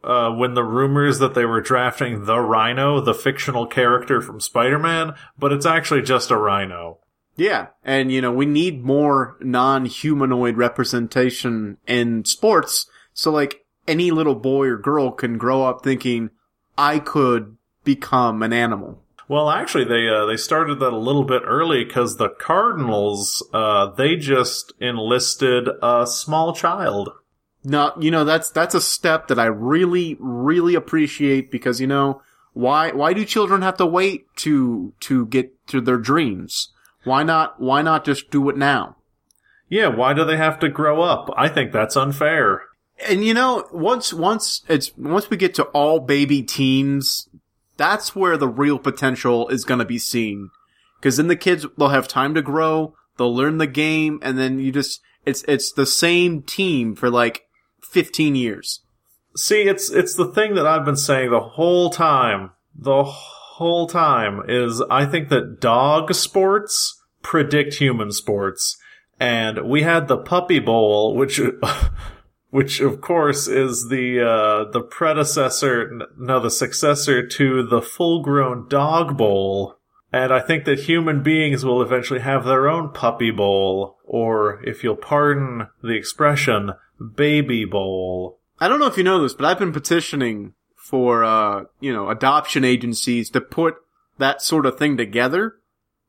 [0.03, 5.13] uh, when the rumors that they were drafting the Rhino, the fictional character from Spider-Man,
[5.37, 6.99] but it's actually just a rhino.
[7.35, 12.87] Yeah, and you know, we need more non-humanoid representation in sports.
[13.13, 16.29] So like any little boy or girl can grow up thinking,
[16.77, 19.00] I could become an animal.
[19.31, 23.89] Well, actually, they uh, they started that a little bit early because the Cardinals uh,
[23.91, 27.11] they just enlisted a small child.
[27.63, 32.21] No, you know, that's, that's a step that I really, really appreciate because, you know,
[32.51, 36.73] why, why do children have to wait to, to get to their dreams?
[37.05, 38.97] Why not, why not just do it now?
[39.69, 41.29] Yeah, why do they have to grow up?
[41.37, 42.63] I think that's unfair.
[43.07, 47.27] And you know, once once it's once we get to all baby teams,
[47.77, 50.49] that's where the real potential is going to be seen.
[50.99, 54.59] Because then the kids they'll have time to grow, they'll learn the game, and then
[54.59, 57.47] you just it's it's the same team for like
[57.81, 58.81] fifteen years.
[59.35, 62.51] See, it's it's the thing that I've been saying the whole time.
[62.75, 68.77] The whole time is I think that dog sports predict human sports.
[69.19, 71.39] And we had the Puppy Bowl, which
[72.51, 78.67] which of course is the uh, the predecessor, no, the successor to the full grown
[78.67, 79.77] dog bowl.
[80.13, 84.83] And I think that human beings will eventually have their own puppy bowl, or if
[84.83, 86.71] you'll pardon the expression,
[87.15, 88.39] baby bowl.
[88.59, 92.09] I don't know if you know this, but I've been petitioning for, uh, you know,
[92.09, 93.75] adoption agencies to put
[94.17, 95.55] that sort of thing together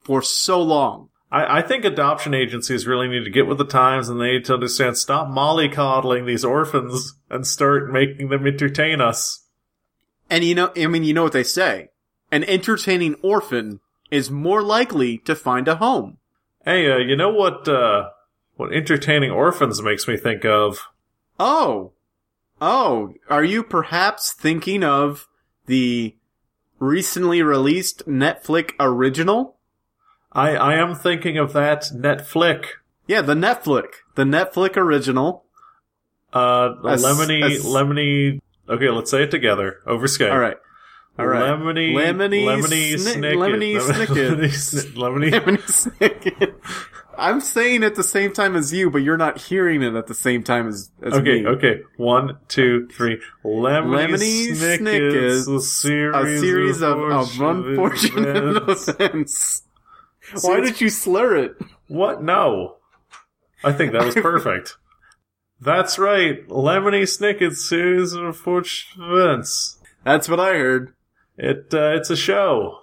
[0.01, 1.11] for so long.
[1.33, 4.45] I, I think adoption agencies really need to get with the times and they need
[4.45, 9.47] to understand stop mollycoddling these orphans and start making them entertain us.
[10.29, 11.89] And you know, I mean, you know what they say.
[12.31, 13.81] An entertaining orphan
[14.11, 16.19] is more likely to find a home.
[16.65, 18.11] Hey, uh, you know what, uh,
[18.57, 20.81] what entertaining orphans makes me think of?
[21.41, 21.93] Oh.
[22.61, 25.27] Oh, are you perhaps thinking of
[25.67, 26.15] the
[26.79, 29.57] recently released Netflix original?
[30.35, 32.67] I, I am thinking of that Netflix.
[33.07, 33.87] Yeah, the Netflix.
[34.15, 35.45] The Netflix original.
[36.33, 38.41] Uh, As- lemony, as- lemony.
[38.69, 40.31] Okay, let's say it together over Skype.
[40.31, 40.57] Alright.
[41.19, 41.43] Alright.
[41.43, 43.35] Lemony, Lemony lemony, snick- snicket.
[43.37, 44.31] lemony snicket.
[44.37, 45.31] lemony, sni- lemony.
[45.31, 45.59] Lemony
[46.39, 46.55] Snicket.
[47.19, 50.15] I'm saying at the same time as you, but you're not hearing it at the
[50.15, 51.47] same time as, as Okay, me.
[51.49, 51.81] okay.
[51.99, 53.21] One, two, three.
[53.45, 58.89] Lemony, Lemony Snicket's Snicket, a series, A series of, of unfortunate events.
[58.89, 59.63] events.
[60.37, 61.57] See, Why did you slur it?
[61.89, 62.23] What?
[62.23, 62.77] No.
[63.65, 64.77] I think that was perfect.
[65.61, 66.47] That's right.
[66.49, 69.79] Lemony Snicket's series of unfortunate events.
[70.05, 70.95] That's what I heard.
[71.39, 72.81] It, uh, it's a show.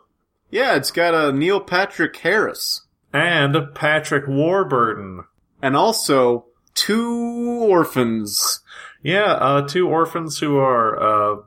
[0.50, 2.84] Yeah, it's got a Neil Patrick Harris.
[3.12, 5.26] And Patrick Warburton.
[5.62, 8.62] And also two orphans.
[9.04, 11.42] Yeah, uh, two orphans who are, uh,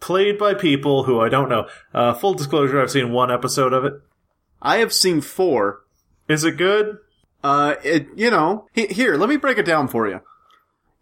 [0.00, 1.68] played by people who I don't know.
[1.94, 3.94] Uh, full disclosure, I've seen one episode of it.
[4.60, 5.84] I have seen four.
[6.28, 6.98] Is it good?
[7.42, 10.20] Uh, it, you know, he- here, let me break it down for you.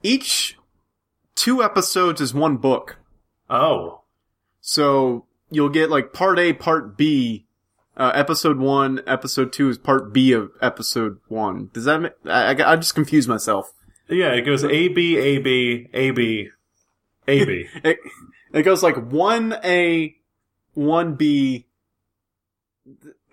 [0.02, 0.56] Each
[1.34, 2.98] two episodes is one book.
[3.48, 4.02] Oh.
[4.60, 7.46] So you'll get like part A, part B.
[7.96, 11.70] Uh, episode one, episode two is part B of episode one.
[11.72, 13.72] Does that make, I, I, I just confused myself.
[14.08, 16.50] Yeah, it goes A, B, A, B, A, B,
[17.26, 17.66] A, B.
[17.84, 17.98] It,
[18.52, 20.14] it goes like one A,
[20.74, 21.66] one B.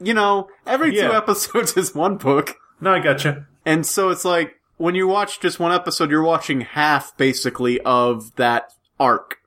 [0.03, 2.55] You know, every two episodes is one book.
[2.81, 3.47] no, I gotcha.
[3.65, 8.35] And so it's like, when you watch just one episode, you're watching half basically of
[8.35, 9.37] that arc.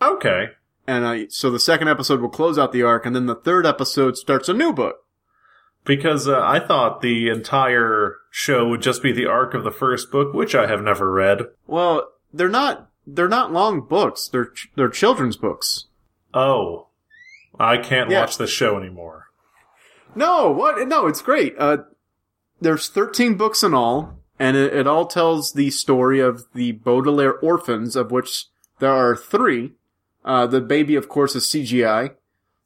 [0.00, 0.48] Okay.
[0.86, 3.66] And uh, so the second episode will close out the arc, and then the third
[3.66, 4.96] episode starts a new book.
[5.84, 10.10] Because uh, I thought the entire show would just be the arc of the first
[10.10, 11.40] book, which I have never read.
[11.66, 14.28] Well, they're not they're not long books.
[14.28, 15.86] They're ch- they're children's books.
[16.32, 16.86] Oh.
[17.60, 18.20] I can't Yeah.
[18.20, 19.28] watch this show anymore.
[20.14, 20.86] No, what?
[20.86, 21.54] No, it's great.
[21.58, 21.78] Uh,
[22.60, 27.34] there's 13 books in all, and it, it all tells the story of the Baudelaire
[27.34, 28.46] orphans, of which
[28.78, 29.72] there are three.
[30.24, 32.14] Uh, the baby, of course, is CGI,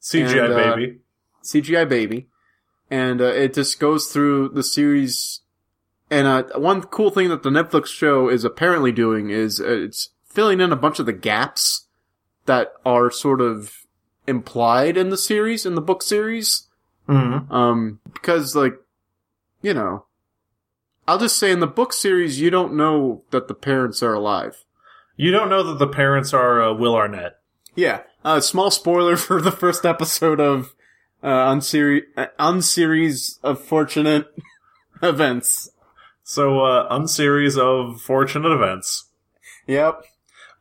[0.01, 0.99] CGI And, uh, baby.
[1.43, 2.27] CGI baby,
[2.89, 5.41] and uh, it just goes through the series.
[6.09, 10.09] And uh, one cool thing that the Netflix show is apparently doing is uh, it's
[10.25, 11.87] filling in a bunch of the gaps
[12.45, 13.85] that are sort of
[14.25, 16.67] implied in the series, in the book series.
[17.09, 18.75] Hmm Um, because like,
[19.61, 20.05] you know,
[21.07, 24.63] I'll just say in the book series, you don't know that the parents are alive.
[25.17, 27.39] You don't know that the parents are uh, Will Arnett.
[27.75, 28.01] Yeah.
[28.23, 30.75] Uh, small spoiler for the first episode of,
[31.23, 34.27] uh, unseries, uh, unseries of fortunate
[35.01, 35.71] events.
[36.23, 39.05] So, uh, unseries of fortunate events.
[39.65, 40.03] Yep.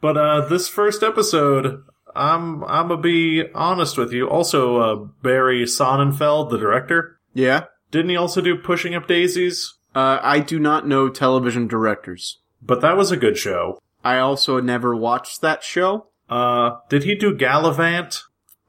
[0.00, 1.82] But uh, this first episode,
[2.18, 4.28] I'm I'm gonna be honest with you.
[4.28, 7.64] Also, uh, Barry Sonnenfeld, the director, Yeah.
[7.90, 9.74] didn't he also do Pushing Up Daisies?
[9.94, 12.38] Uh, I do not know television directors.
[12.60, 13.78] But that was a good show.
[14.04, 16.08] I also never watched that show.
[16.28, 18.20] Uh, did he do Galavant?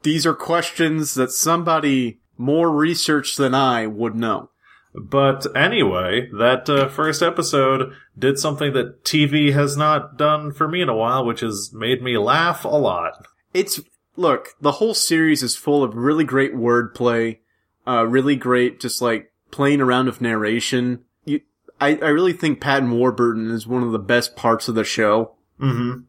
[0.04, 4.50] These are questions that somebody more researched than I would know.
[4.96, 10.82] But anyway, that uh, first episode did something that TV has not done for me
[10.82, 13.14] in a while, which has made me laugh a lot.
[13.60, 13.80] It's
[14.16, 17.40] look the whole series is full of really great wordplay
[17.88, 21.40] uh really great just like playing around with narration you
[21.80, 25.36] i i really think patrick warburton is one of the best parts of the show
[25.62, 26.02] Mm-hmm.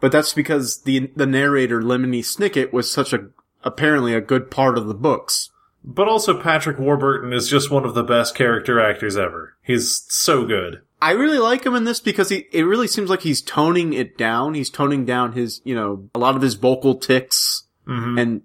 [0.00, 3.28] but that's because the the narrator lemony snicket was such a
[3.64, 5.50] apparently a good part of the books
[5.84, 9.54] But also, Patrick Warburton is just one of the best character actors ever.
[9.62, 10.82] He's so good.
[11.00, 14.18] I really like him in this because he, it really seems like he's toning it
[14.18, 14.54] down.
[14.54, 17.64] He's toning down his, you know, a lot of his vocal ticks.
[17.86, 18.18] Mm-hmm.
[18.18, 18.42] and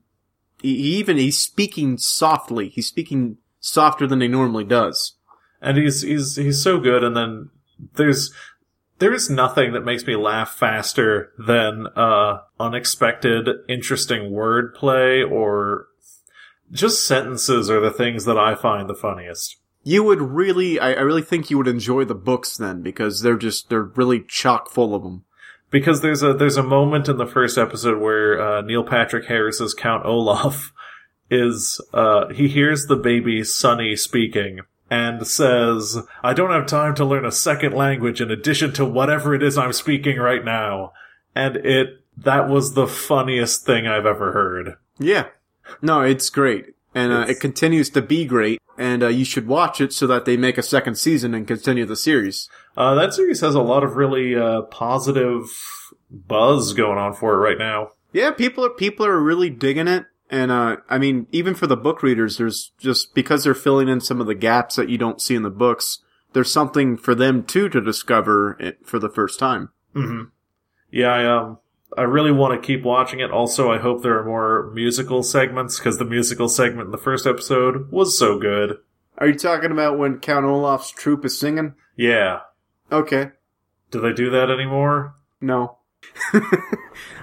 [0.62, 2.70] he, he even he's speaking softly.
[2.70, 5.18] He's speaking softer than he normally does.
[5.62, 7.04] and he's he's he's so good.
[7.04, 7.50] And then
[7.96, 8.32] there's
[9.00, 15.88] There's nothing that makes me laugh faster than uh, unexpected, interesting wordplay or
[16.72, 19.58] just sentences are the things that I find the funniest.
[19.84, 23.38] You would really, I, I really think you would enjoy the books then because they're
[23.38, 25.26] just, they're really chock full of them.
[25.70, 29.74] Because there's a there's a moment in the first episode where uh, Neil Patrick Harris's
[29.74, 30.72] Count Olaf
[31.32, 34.60] is uh, he hears the baby Sunny speaking
[34.92, 39.34] and says, "I don't have time to learn a second language in addition to whatever
[39.34, 40.94] it is I'm speaking right now,"
[41.34, 44.76] and it that was the funniest thing I've ever heard.
[45.00, 45.26] Yeah.
[45.82, 46.76] No, it's great.
[46.94, 48.62] And uh, It's- it continues to be great.
[48.78, 51.86] And uh, you should watch it so that they make a second season and continue
[51.86, 52.50] the series.
[52.76, 55.44] Uh, that series has a lot of really uh, positive
[56.10, 57.90] buzz going on for it right now.
[58.14, 60.06] Yeah, people are people are really digging it.
[60.30, 64.02] And uh, I mean, even for the book readers, there's just because they're filling in
[64.02, 66.00] some of the gaps that you don't see in the books.
[66.34, 69.70] There's something for them too to discover it for the first time.
[69.96, 70.30] Mm-hmm.
[70.90, 71.60] Yeah, I um,
[71.98, 73.32] I really want to keep watching it.
[73.32, 77.26] Also, I hope there are more musical segments because the musical segment in the first
[77.28, 78.78] episode was so good.
[79.18, 81.76] Are you talking about when Count Olaf's troupe is singing?
[81.96, 82.40] Yeah,
[82.92, 83.32] Okay,
[83.92, 85.16] do they do that anymore?
[85.42, 85.78] no.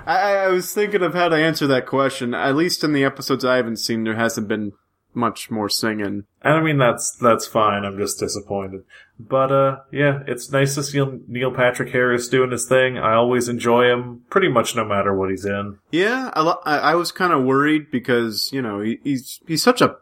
[0.06, 2.32] I, I was thinking of how to answer that question.
[2.34, 4.72] At least in the episodes I haven't seen, there hasn't been
[5.14, 6.24] much more singing.
[6.42, 7.84] And I mean that's that's fine.
[7.84, 8.84] I'm just disappointed.
[9.18, 12.96] But uh, yeah, it's nice to see Neil Patrick Harris doing his thing.
[12.96, 15.78] I always enjoy him, pretty much no matter what he's in.
[15.90, 19.80] Yeah, I, lo- I was kind of worried because you know he, he's he's such
[19.82, 19.96] a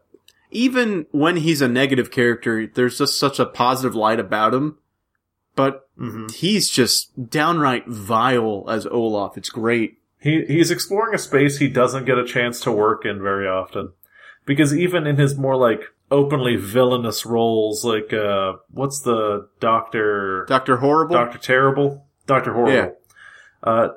[0.51, 4.79] even when he's a negative character, there's just such a positive light about him.
[5.57, 6.29] But Mm-hmm.
[6.33, 9.37] he's just downright vile as Olaf.
[9.37, 9.99] It's great.
[10.21, 13.91] He he's exploring a space he doesn't get a chance to work in very often.
[14.49, 20.79] Because even in his more like openly villainous roles, like uh what's the Doctor Doctor
[20.79, 21.15] Horrible.
[21.15, 22.07] Doctor Terrible?
[22.27, 22.97] Doctor Horrible.
[23.63, 23.89] Uh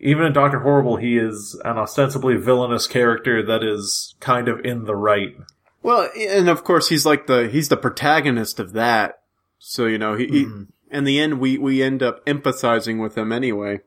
[0.00, 4.84] even in Doctor Horrible he is an ostensibly villainous character that is kind of in
[4.84, 5.36] the right.
[5.82, 9.20] Well, and of course he's like the he's the protagonist of that.
[9.58, 10.68] So you know he, he Mhm.
[10.90, 13.80] in the end we we end up empathizing with him anyway.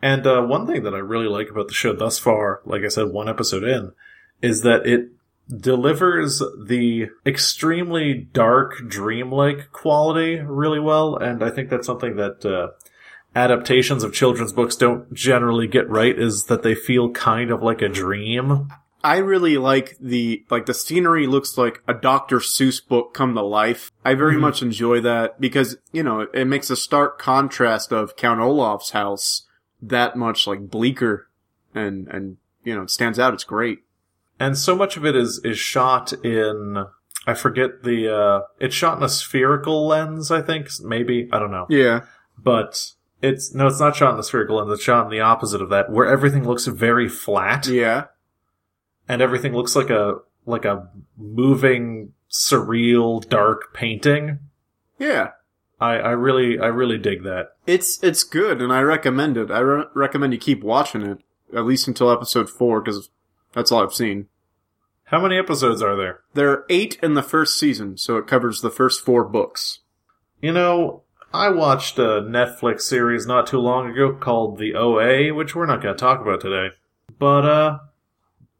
[0.00, 2.88] And uh, one thing that I really like about the show thus far, like I
[2.88, 3.92] said, one episode in,
[4.40, 5.10] is that it
[5.48, 11.16] delivers the extremely dark, dreamlike quality really well.
[11.16, 12.68] And I think that's something that uh,
[13.34, 17.82] adaptations of children's books don't generally get right, is that they feel kind of like
[17.82, 18.68] a dream.
[19.04, 22.38] I really like the like the scenery looks like a Dr.
[22.38, 23.90] Seuss book come to life.
[24.04, 24.40] I very Mhm.
[24.42, 29.48] much enjoy that because you know it makes a stark contrast of Count Olaf's house
[29.82, 31.26] that much like bleaker
[31.74, 33.34] and and you know it stands out.
[33.34, 33.80] It's great.
[34.40, 36.84] And so much of it is is shot in
[37.26, 41.28] I forget the uh it's shot in a spherical lens, I think, maybe.
[41.32, 41.66] I don't know.
[41.68, 42.02] Yeah,
[42.36, 44.72] but it's no, it's not shot in the spherical lens.
[44.72, 48.06] It's shot in the opposite of that, where everything looks very flat yeah,
[49.08, 54.38] and everything looks like a like a moving, surreal, dark painting.
[54.98, 55.30] yeah.
[55.80, 57.56] I, I really, I really dig that.
[57.66, 59.50] It's it's good and I recommend it.
[59.50, 61.18] I re- recommend you keep watching it
[61.52, 63.10] at least until episode four because
[63.54, 64.28] that's all I've seen.
[65.04, 66.20] How many episodes are there?
[66.32, 69.80] There are eight in the first season, so it covers the first four books.
[70.40, 71.02] You know,
[71.34, 75.82] I watched a Netflix series not too long ago called The OA, which we're not
[75.82, 76.74] going to talk about today.
[77.18, 77.78] But, uh,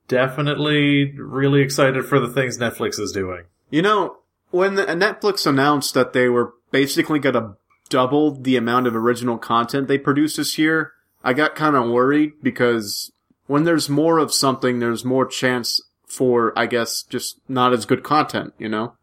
[0.08, 3.44] definitely really excited for the things Netflix is doing.
[3.70, 4.18] You know,
[4.50, 7.56] when the, Netflix announced that they were basically going to
[7.88, 10.92] double the amount of original content they produce this year,
[11.24, 13.10] I got kind of worried because
[13.46, 18.02] when there's more of something, there's more chance for, I guess, just not as good
[18.02, 18.94] content, you know?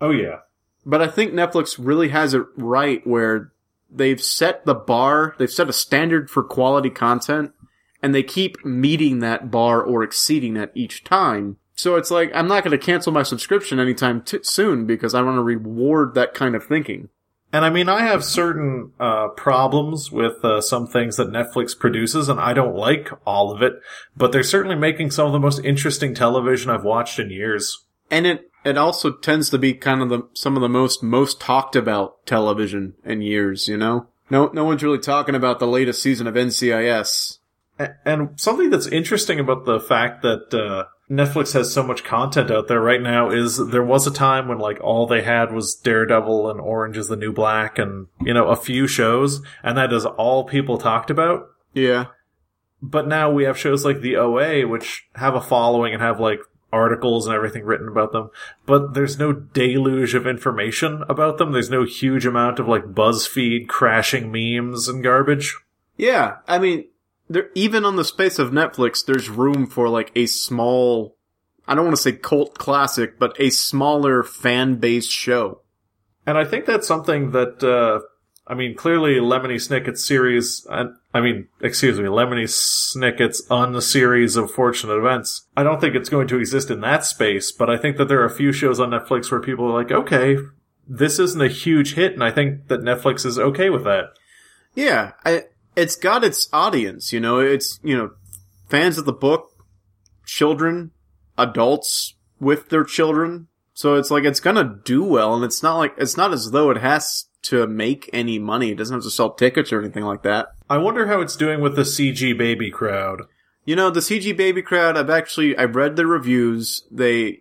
[0.00, 0.40] Oh, yeah.
[0.84, 3.52] But I think Netflix really has it right where
[3.90, 7.52] they've set the bar, they've set a standard for quality content,
[8.02, 11.56] and they keep meeting that bar or exceeding it each time.
[11.74, 15.22] So it's like, I'm not going to cancel my subscription anytime t- soon because I
[15.22, 17.08] want to reward that kind of thinking.
[17.52, 22.28] And I mean, I have certain uh, problems with uh, some things that Netflix produces,
[22.30, 23.74] and I don't like all of it.
[24.16, 27.84] But they're certainly making some of the most interesting television I've watched in years.
[28.10, 31.40] And it, it also tends to be kind of the, some of the most, most
[31.40, 34.06] talked about television in years, you know?
[34.30, 37.38] No, no one's really talking about the latest season of NCIS.
[37.78, 42.50] A- And something that's interesting about the fact that uh, Netflix has so much content
[42.50, 45.74] out there right now is there was a time when like all they had was
[45.74, 49.92] Daredevil and Orange is the New Black and you know a few shows, and that
[49.92, 51.50] is all people talked about.
[51.74, 52.06] Yeah.
[52.80, 56.40] But now we have shows like the OA, which have a following and have like
[56.72, 58.30] articles and everything written about them,
[58.64, 61.52] but there's no deluge of information about them.
[61.52, 65.54] There's no huge amount of like BuzzFeed crashing memes and garbage.
[65.98, 66.86] Yeah, I mean,
[67.28, 71.16] there even on the space of Netflix, there's room for like a small,
[71.66, 75.62] I don't want to say cult classic, but a smaller fan based show.
[76.26, 78.06] And I think that's something that, uh,
[78.46, 83.82] I mean, clearly Lemony Snicket's series, and I mean, excuse me, Lemony Snicket's on the
[83.82, 85.46] series of Fortunate Events.
[85.56, 88.20] I don't think it's going to exist in that space, but I think that there
[88.20, 90.36] are a few shows on Netflix where people are like, okay,
[90.88, 94.06] this isn't a huge hit, and I think that Netflix is okay with that.
[94.74, 95.44] Yeah, I,
[95.76, 98.10] it's got its audience, you know, it's, you know,
[98.68, 99.50] fans of the book,
[100.26, 100.90] children,
[101.38, 103.48] adults with their children.
[103.74, 106.70] So it's like, it's gonna do well, and it's not like, it's not as though
[106.70, 108.70] it has to make any money.
[108.70, 110.48] It doesn't have to sell tickets or anything like that.
[110.70, 113.22] I wonder how it's doing with the CG baby crowd.
[113.64, 116.84] You know, the CG baby crowd, I've actually, I've read the reviews.
[116.90, 117.40] They,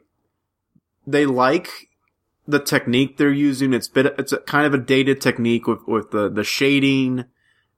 [1.06, 1.70] they like
[2.48, 3.74] the technique they're using.
[3.74, 7.26] It's bit, it's a kind of a dated technique with, with the, the shading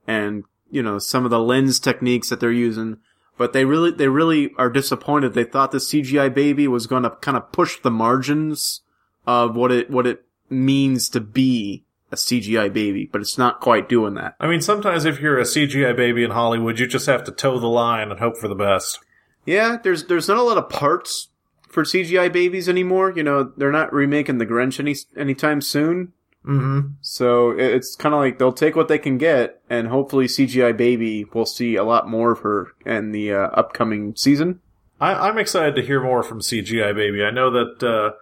[0.07, 2.97] and, you know, some of the lens techniques that they're using.
[3.37, 5.33] But they really, they really are disappointed.
[5.33, 8.81] They thought the CGI baby was going to kind of push the margins
[9.25, 11.83] of what it, what it means to be
[12.13, 14.35] a CGI baby, but it's not quite doing that.
[14.39, 17.59] I mean, sometimes if you're a CGI baby in Hollywood, you just have to toe
[17.59, 18.99] the line and hope for the best.
[19.45, 21.29] Yeah, there's there's not a lot of parts
[21.67, 23.11] for CGI babies anymore.
[23.13, 26.13] You know, they're not remaking the Grinch any anytime soon.
[26.45, 26.93] Mm-hmm.
[27.01, 31.25] So it's kind of like they'll take what they can get, and hopefully CGI baby
[31.33, 34.59] will see a lot more of her in the uh, upcoming season.
[34.99, 37.23] I, am excited to hear more from CGI baby.
[37.23, 38.15] I know that uh,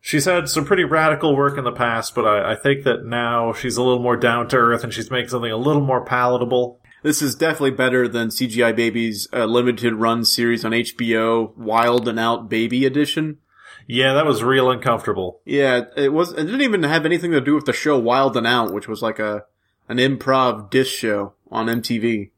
[0.00, 3.52] she's had some pretty radical work in the past, but I, I think that now
[3.52, 6.80] she's a little more down to earth and she's making something a little more palatable.
[7.02, 12.18] This is definitely better than CGI Baby's uh, limited run series on HBO, Wild and
[12.18, 13.38] Out Baby Edition.
[13.86, 15.40] Yeah, that was real uncomfortable.
[15.44, 16.32] Yeah, it was.
[16.32, 19.02] It didn't even have anything to do with the show Wild and Out, which was
[19.02, 19.44] like a
[19.88, 22.30] an improv dish show on MTV.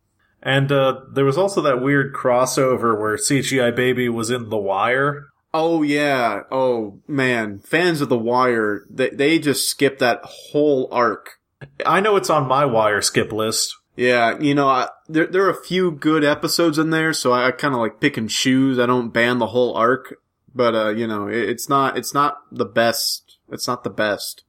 [0.43, 5.27] And uh, there was also that weird crossover where CGI Baby was in The Wire.
[5.55, 6.41] Oh yeah.
[6.51, 11.39] Oh man, fans of The Wire, they they just skipped that whole arc.
[11.87, 13.77] I know it's on my Wire skip list.
[13.95, 17.49] Yeah, you know, I, there there are a few good episodes in there, so I,
[17.49, 18.79] I kind of like pick and choose.
[18.79, 20.17] I don't ban the whole arc,
[20.55, 23.39] but uh, you know, it, it's not it's not the best.
[23.51, 24.45] It's not the best.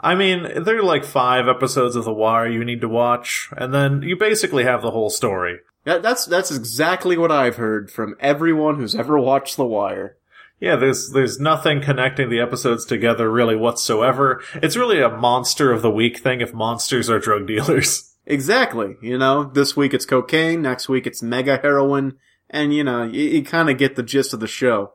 [0.00, 3.72] I mean, there are like five episodes of The Wire you need to watch, and
[3.72, 5.58] then you basically have the whole story.
[5.86, 10.16] Yeah, that's that's exactly what I've heard from everyone who's ever watched The Wire.
[10.60, 14.42] Yeah, there's there's nothing connecting the episodes together really whatsoever.
[14.54, 18.08] It's really a monster of the week thing if monsters are drug dealers.
[18.24, 18.94] Exactly.
[19.02, 23.24] You know, this week it's cocaine, next week it's mega heroin, and you know, you,
[23.24, 24.92] you kind of get the gist of the show.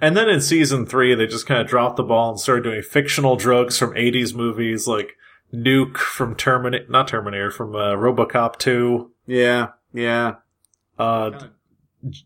[0.00, 2.82] And then in season three, they just kind of dropped the ball and started doing
[2.82, 5.16] fictional drugs from 80s movies like
[5.52, 9.10] Nuke from Terminator, not Terminator, from uh, Robocop 2.
[9.26, 10.34] Yeah, yeah.
[10.98, 11.48] Uh,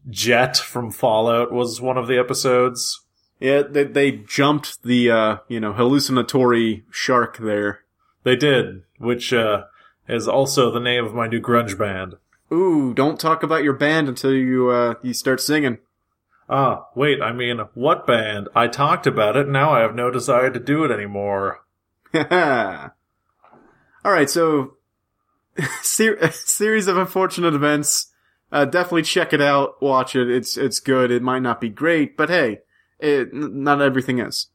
[0.08, 3.04] Jet from Fallout was one of the episodes.
[3.40, 7.84] Yeah, they they jumped the uh, you know hallucinatory shark there.
[8.24, 9.64] They did, which uh,
[10.08, 12.16] is also the name of my new grunge band.
[12.52, 15.78] Ooh, don't talk about your band until you uh, you start singing.
[16.50, 18.48] Ah, wait, I mean, what band?
[18.54, 21.64] I talked about it, now I have no desire to do it anymore.
[22.14, 22.92] All
[24.04, 24.74] right, so
[25.82, 28.12] ser- series of unfortunate events
[28.50, 29.80] uh, definitely check it out.
[29.82, 30.30] Watch it.
[30.30, 31.10] It's it's good.
[31.10, 32.60] It might not be great, but hey,
[32.98, 34.48] it, not everything is.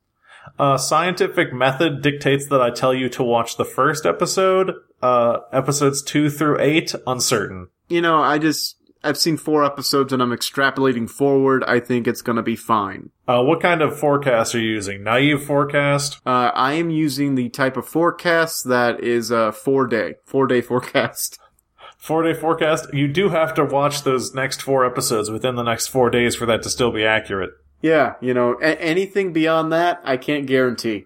[0.59, 4.73] Uh, scientific method dictates that I tell you to watch the first episode.
[5.01, 7.67] Uh, episodes two through eight, uncertain.
[7.87, 11.63] You know, I just I've seen four episodes and I'm extrapolating forward.
[11.65, 13.09] I think it's gonna be fine.
[13.27, 15.03] Uh, what kind of forecast are you using?
[15.03, 16.19] Naive forecast?
[16.25, 20.61] Uh, I am using the type of forecast that is a four day, four day
[20.61, 21.39] forecast.
[21.97, 22.93] Four day forecast?
[22.93, 26.45] You do have to watch those next four episodes within the next four days for
[26.47, 27.51] that to still be accurate.
[27.81, 31.05] Yeah, you know, a- anything beyond that, I can't guarantee.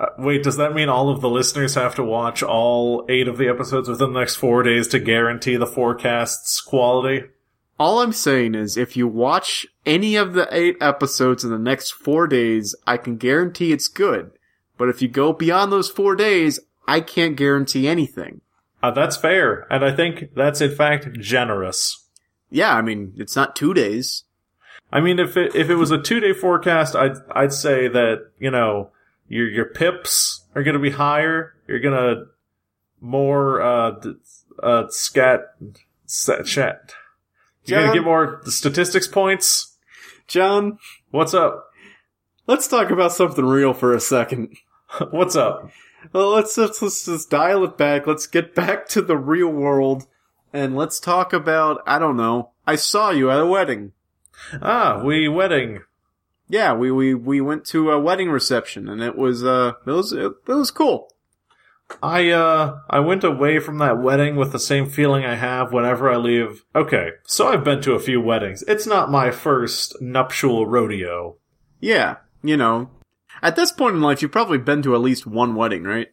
[0.00, 3.36] Uh, wait, does that mean all of the listeners have to watch all eight of
[3.36, 7.26] the episodes within the next four days to guarantee the forecast's quality?
[7.78, 11.90] All I'm saying is if you watch any of the eight episodes in the next
[11.90, 14.30] four days, I can guarantee it's good.
[14.78, 18.40] But if you go beyond those four days, I can't guarantee anything.
[18.82, 22.06] Uh, that's fair, and I think that's in fact generous.
[22.48, 24.24] Yeah, I mean, it's not two days.
[24.90, 28.30] I mean, if it if it was a two day forecast, I'd I'd say that
[28.38, 28.90] you know
[29.30, 31.54] your your pips are going to be higher.
[31.66, 32.24] You're going to
[33.00, 33.92] more uh
[34.62, 35.54] uh scat
[36.04, 36.92] sat chat.
[37.64, 39.76] You're going to get more statistics points.
[40.26, 40.78] John,
[41.10, 41.70] What's up?
[42.46, 44.56] let's talk about something real for a second.
[45.10, 45.70] What's up?
[46.12, 48.06] Well, let's just, let's just dial it back.
[48.06, 50.06] Let's get back to the real world,
[50.52, 52.50] and let's talk about I don't know.
[52.66, 53.92] I saw you at a wedding.
[54.62, 55.80] Ah, we wedding.
[56.50, 60.12] Yeah, we we we went to a wedding reception, and it was uh it was
[60.12, 61.14] it, it was cool.
[62.02, 66.10] I uh I went away from that wedding with the same feeling I have whenever
[66.10, 66.64] I leave.
[66.74, 68.64] Okay, so I've been to a few weddings.
[68.66, 71.36] It's not my first nuptial rodeo.
[71.78, 72.90] Yeah, you know,
[73.42, 76.08] at this point in life, you've probably been to at least one wedding, right?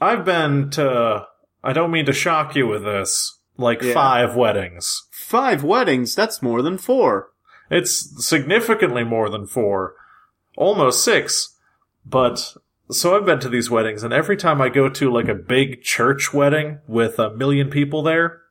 [0.00, 1.26] I've been to
[1.62, 3.94] I don't mean to shock you with this, like Yeah.
[3.94, 5.04] 5 weddings.
[5.12, 6.16] Five weddings.
[6.16, 7.31] That's more than four.
[7.72, 9.94] It's significantly more than 4.
[10.56, 11.56] Almost 6.
[12.04, 12.54] But
[12.90, 15.82] so I've been to these weddings and every time I go to like a big
[15.82, 18.42] church wedding with a million people there,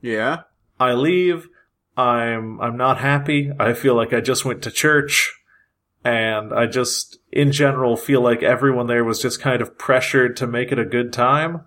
[0.00, 0.42] Yeah.
[0.80, 1.48] I leave.
[1.96, 3.50] I'm I'm not happy.
[3.58, 5.32] I feel like I just went to church,
[6.04, 10.46] and I just, in general, feel like everyone there was just kind of pressured to
[10.46, 11.62] make it a good time.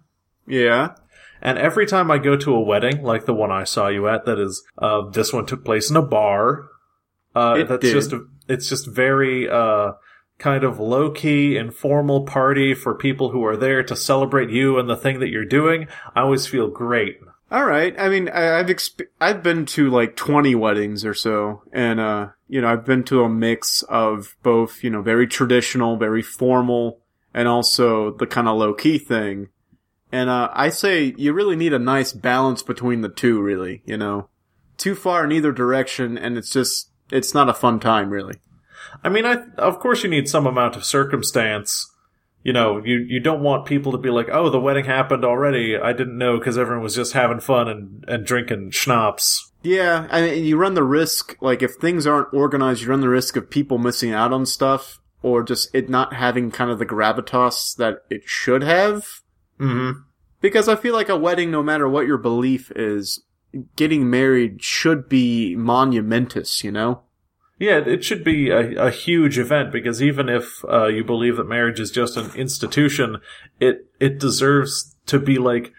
[0.47, 0.93] Yeah.
[1.41, 4.25] And every time I go to a wedding, like the one I saw you at,
[4.25, 6.67] that is, uh, this one took place in a bar.
[7.39, 7.93] Uh, that's did.
[7.93, 9.93] just, a, it's just very, uh,
[10.39, 14.89] kind of low key, informal party for people who are there to celebrate you and
[14.89, 15.87] the thing that you're doing.
[16.15, 17.19] I always feel great.
[17.51, 17.95] All right.
[17.99, 22.27] I mean, I, I've exp- I've been to like twenty weddings or so, and uh,
[22.47, 27.01] you know, I've been to a mix of both, you know, very traditional, very formal,
[27.33, 29.49] and also the kind of low key thing.
[30.11, 33.41] And uh, I say you really need a nice balance between the two.
[33.41, 34.29] Really, you know,
[34.77, 38.35] too far in either direction, and it's just it's not a fun time, really.
[39.03, 41.91] I mean, I of course you need some amount of circumstance.
[42.43, 45.77] You know, you you don't want people to be like, "Oh, the wedding happened already.
[45.77, 50.21] I didn't know because everyone was just having fun and and drinking schnapps." Yeah, I
[50.21, 53.49] mean, you run the risk, like, if things aren't organized, you run the risk of
[53.49, 58.03] people missing out on stuff, or just it not having kind of the gravitas that
[58.09, 59.21] it should have.
[59.59, 59.99] Mm-hmm.
[60.39, 63.21] Because I feel like a wedding, no matter what your belief is,
[63.75, 67.01] getting married should be monumentous, you know?
[67.59, 71.43] Yeah, it should be a, a huge event because even if uh, you believe that
[71.43, 73.17] marriage is just an institution,
[73.59, 75.73] it it deserves to be like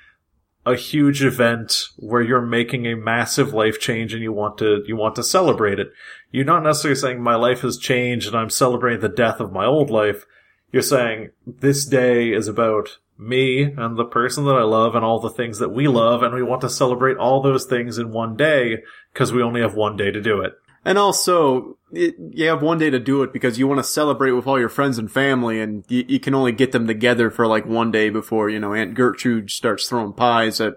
[0.66, 4.94] a huge event where you're making a massive life change and you want to you
[4.94, 5.88] want to celebrate it.
[6.30, 9.64] You're not necessarily saying my life has changed and I'm celebrating the death of my
[9.64, 10.26] old life.
[10.72, 15.20] You're saying this day is about me and the person that I love and all
[15.20, 18.36] the things that we love and we want to celebrate all those things in one
[18.36, 18.78] day
[19.12, 20.54] because we only have one day to do it.
[20.84, 24.30] And also, it, you have one day to do it because you want to celebrate
[24.30, 27.46] with all your friends and family, and you, you can only get them together for
[27.46, 30.74] like one day before, you know, Aunt Gertrude starts throwing pies at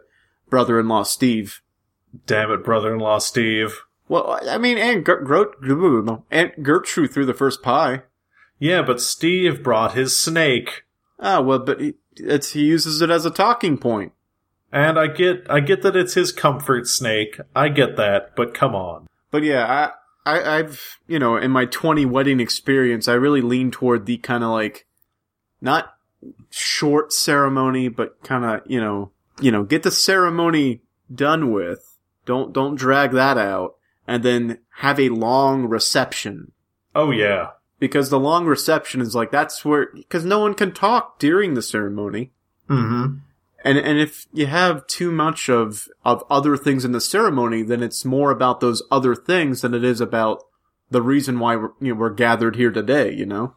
[0.50, 1.62] brother-in-law Steve.
[2.26, 3.80] Damn it, brother-in-law Steve.
[4.10, 8.04] Well, I mean, Aunt, Aunt Gertrude threw the first pie.
[8.60, 10.84] Yeah, but Steve brought his snake.
[11.20, 14.14] Ah, well, but he, it's, he uses it as a talking point.
[14.72, 17.40] And I get I get that it's his comfort snake.
[17.56, 19.08] I get that, but come on.
[19.30, 19.92] But yeah,
[20.26, 24.18] I, I, I've, you know, in my 20 wedding experience, I really lean toward the
[24.18, 24.88] kind of like,
[25.62, 25.94] not
[26.50, 30.82] short ceremony, but kind of, you know, you know, get the ceremony
[31.14, 31.98] done with.
[32.26, 33.76] Don't, don't drag that out.
[34.08, 36.52] And then have a long reception.
[36.96, 37.52] Oh yeah.
[37.84, 41.62] Because the long reception is like, that's where, because no one can talk during the
[41.62, 42.32] ceremony.
[42.70, 43.18] Mm-hmm.
[43.66, 47.84] And and if you have too much of of other things in the ceremony, then
[47.84, 50.46] it's more about those other things than it is about
[50.92, 53.14] the reason why we're you know, we're gathered here today.
[53.14, 53.56] You know?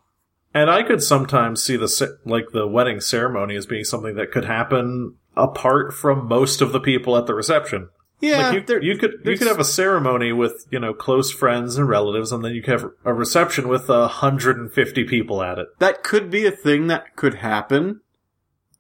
[0.53, 4.45] And I could sometimes see the like the wedding ceremony as being something that could
[4.45, 7.91] happen apart from most of the people at the reception.
[8.21, 11.77] Yeah, like you, you could you could have a ceremony with you know close friends
[11.77, 15.59] and relatives, and then you could have a reception with hundred and fifty people at
[15.59, 15.69] it.
[15.81, 18.01] that could be a thing that could happen,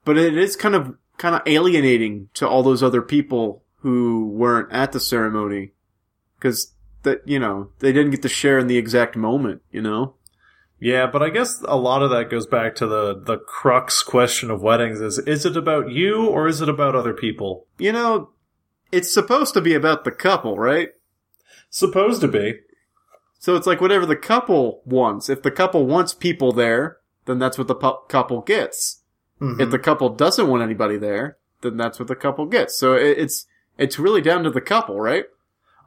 [0.04, 4.72] but it is kind of kind of alienating to all those other people who weren't
[4.72, 5.72] at the ceremony
[6.38, 6.72] because
[7.02, 9.60] that you know they didn't get to share in the exact moment.
[9.70, 10.14] You know?
[10.78, 14.50] Yeah, but I guess a lot of that goes back to the the crux question
[14.50, 17.66] of weddings: is is it about you or is it about other people?
[17.78, 18.30] You know,
[18.92, 20.90] it's supposed to be about the couple, right?
[21.70, 22.60] Supposed to be.
[23.38, 25.28] So it's like whatever the couple wants.
[25.28, 29.02] If the couple wants people there, then that's what the pu- couple gets.
[29.40, 29.60] Mhm.
[29.60, 32.76] If the couple doesn't want anybody there, then that's what the couple gets.
[32.78, 33.46] So it, it's
[33.78, 35.26] it's really down to the couple, right?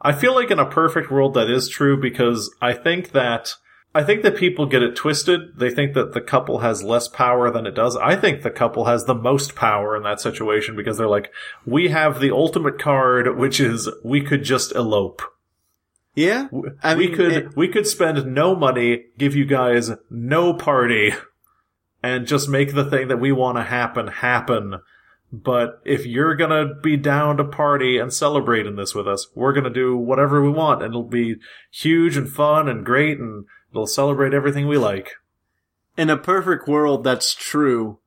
[0.02, 3.54] I feel like in a perfect world that is true because I think that
[3.96, 5.58] I think that people get it twisted.
[5.58, 7.96] They think that the couple has less power than it does.
[7.98, 11.32] I think the couple has the most power in that situation because they're like,
[11.66, 15.24] we have the ultimate card, which is we could just elope.
[16.16, 16.50] Yeah,
[16.84, 21.14] I we mean, could it- we could spend no money, give you guys no party,
[22.04, 24.76] and just make the thing that we want to happen happen.
[25.32, 29.54] But if you're gonna be down to party and celebrate in this with us, we're
[29.54, 31.36] gonna do whatever we want, and it'll be
[31.72, 35.14] huge and fun and great, and it'll celebrate everything we like.
[35.98, 38.00] in a perfect world, that's true.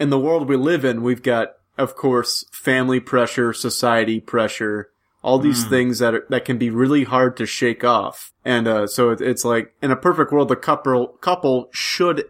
[0.00, 4.90] In the world we live in, we've got, of course, family pressure, society pressure,
[5.22, 8.32] all these things that are, that can be really hard to shake off.
[8.44, 12.24] And uh, so it, it's like in a perfect world, the couple couple should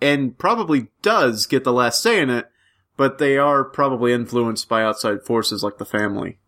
[0.00, 2.46] and probably does get the last say in it,
[2.96, 6.38] but they are probably influenced by outside forces like the family.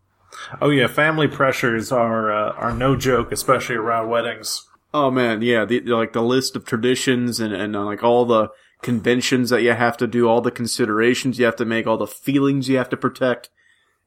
[0.61, 4.68] Oh yeah, family pressures are uh, are no joke, especially around weddings.
[4.93, 8.49] Oh man, yeah, the, like the list of traditions and and uh, like all the
[8.81, 12.07] conventions that you have to do, all the considerations you have to make, all the
[12.07, 13.49] feelings you have to protect.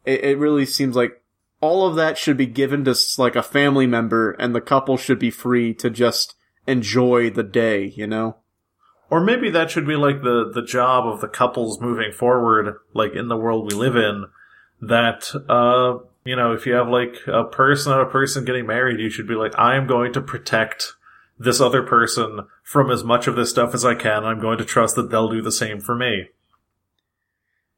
[0.04, 1.22] It, it really seems like
[1.60, 5.18] all of that should be given to like a family member, and the couple should
[5.18, 6.34] be free to just
[6.66, 7.92] enjoy the day.
[7.96, 8.36] You know?
[9.08, 13.14] Or maybe that should be like the the job of the couples moving forward, like
[13.14, 14.26] in the world we live in.
[14.80, 19.10] That uh, you know, if you have like a person a person getting married, you
[19.10, 20.92] should be like, I am going to protect
[21.38, 24.24] this other person from as much of this stuff as I can.
[24.24, 26.28] I'm going to trust that they'll do the same for me.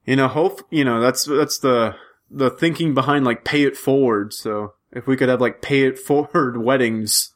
[0.05, 1.97] You know, hope you know that's that's the
[2.31, 4.35] the thinking behind like pay it forward.
[4.35, 7.31] So if we could have like pay it forward weddings.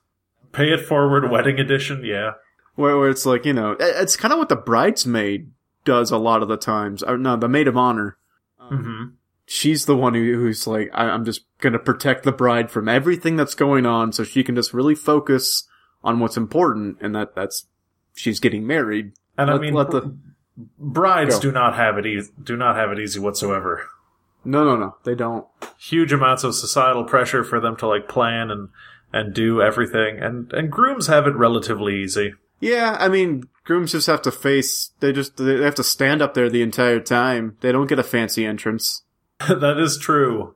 [0.50, 2.32] Pay it forward, wedding edition, yeah.
[2.74, 5.50] where, where it's like you know it's kind of what the bridesmaid
[5.84, 8.16] does a lot of the times or no the maid of honor
[8.58, 9.04] hmm
[9.50, 13.36] she's the one who, who's like I, i'm just gonna protect the bride from everything
[13.36, 15.66] that's going on so she can just really focus
[16.04, 17.66] on what's important and that that's
[18.14, 20.14] she's getting married And I mean, let the-
[20.78, 21.40] brides Go.
[21.40, 22.30] do not have it easy.
[22.42, 23.86] Do not have it easy whatsoever.
[24.44, 25.46] no no no they don't
[25.78, 28.68] huge amounts of societal pressure for them to like plan and
[29.12, 34.06] and do everything and and grooms have it relatively easy yeah i mean grooms just
[34.06, 37.72] have to face they just they have to stand up there the entire time they
[37.72, 39.02] don't get a fancy entrance
[39.48, 40.54] that is true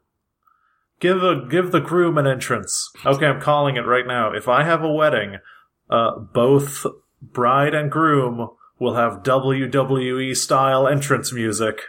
[1.00, 4.64] give a give the groom an entrance okay i'm calling it right now if i
[4.64, 5.36] have a wedding
[5.90, 6.86] uh both
[7.20, 11.80] bride and groom will have wwe style entrance music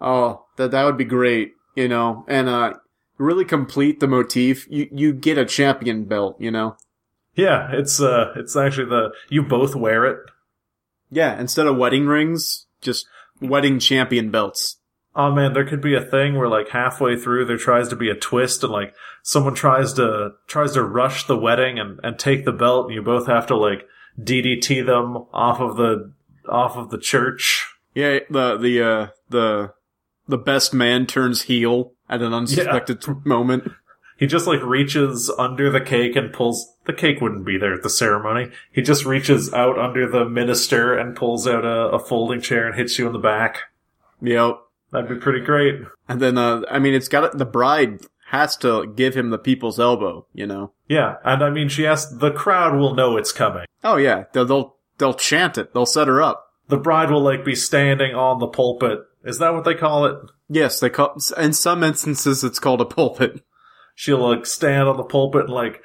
[0.00, 2.74] Oh, that that would be great, you know, and uh
[3.16, 4.66] really complete the motif.
[4.68, 6.76] You you get a champion belt, you know.
[7.36, 10.18] yeah it's uh it's actually the you both wear it
[11.10, 13.06] Yeah, instead of wedding rings, just
[13.40, 14.76] wedding champion belts.
[15.16, 18.10] Oh man, there could be a thing where like halfway through there tries to be
[18.10, 22.44] a twist and like someone tries to tries to rush the wedding and, and take
[22.44, 23.86] the belt and you both have to like
[24.20, 26.12] DDT them off of the
[26.48, 27.66] off of the church.
[27.94, 29.72] Yeah, the the uh the
[30.26, 33.70] the best man turns heel at an unsuspected moment.
[34.16, 37.82] He just like reaches under the cake and pulls the cake wouldn't be there at
[37.82, 38.50] the ceremony.
[38.72, 42.76] He just reaches out under the minister and pulls out a, a folding chair and
[42.76, 43.58] hits you in the back.
[44.20, 44.60] Yep.
[44.94, 45.80] That'd be pretty great.
[46.08, 49.78] And then uh I mean it's got the bride has to give him the people's
[49.78, 50.72] elbow, you know.
[50.88, 53.66] Yeah, and I mean she has the crowd will know it's coming.
[53.82, 55.74] Oh yeah, they'll they'll, they'll chant it.
[55.74, 56.46] They'll set her up.
[56.68, 59.00] The bride will like be standing on the pulpit.
[59.24, 60.16] Is that what they call it?
[60.48, 63.42] Yes, they call in some instances it's called a pulpit.
[63.96, 65.82] she'll like stand on the pulpit and like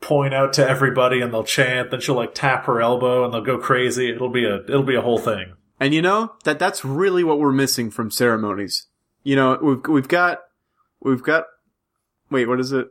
[0.00, 3.40] point out to everybody and they'll chant then she'll like tap her elbow and they'll
[3.40, 5.54] go crazy it'll be a it'll be a whole thing
[5.84, 8.86] And you know that that's really what we're missing from ceremonies.
[9.22, 10.38] You know, we've we've got
[11.02, 11.44] we've got
[12.30, 12.88] wait, what is it?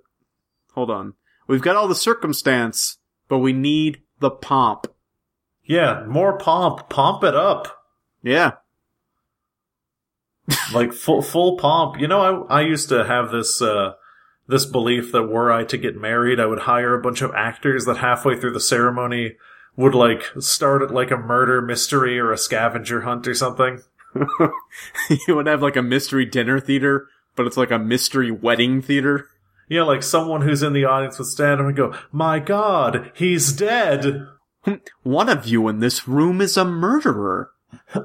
[0.75, 1.15] Hold on.
[1.47, 4.85] We've got all the circumstance, but we need the pomp.
[5.65, 7.83] yeah more pomp pomp it up
[8.21, 8.51] Yeah.
[10.73, 13.93] like full full pomp you know i i used to have this uh
[14.47, 17.85] this belief that were i to get married i would hire a bunch of actors
[17.85, 19.33] that halfway through the ceremony
[19.75, 23.81] would like start it like a murder mystery or a scavenger hunt or something
[25.27, 29.27] you would have like a mystery dinner theater, but it's like a mystery wedding theater.
[29.67, 33.11] you know like someone who's in the audience would stand up and go my god
[33.15, 34.27] he's dead
[35.03, 37.51] One of you in this room is a murderer.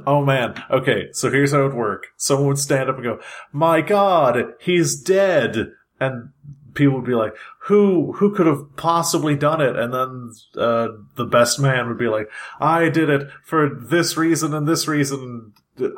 [0.07, 0.62] Oh man.
[0.71, 2.07] Okay, so here's how it would work.
[2.16, 3.21] Someone would stand up and go,
[3.53, 6.31] "My God, he's dead," and
[6.79, 8.12] people would be like, "Who?
[8.12, 12.31] Who could have possibly done it?" And then uh, the best man would be like,
[12.59, 15.53] "I did it for this reason and this reason."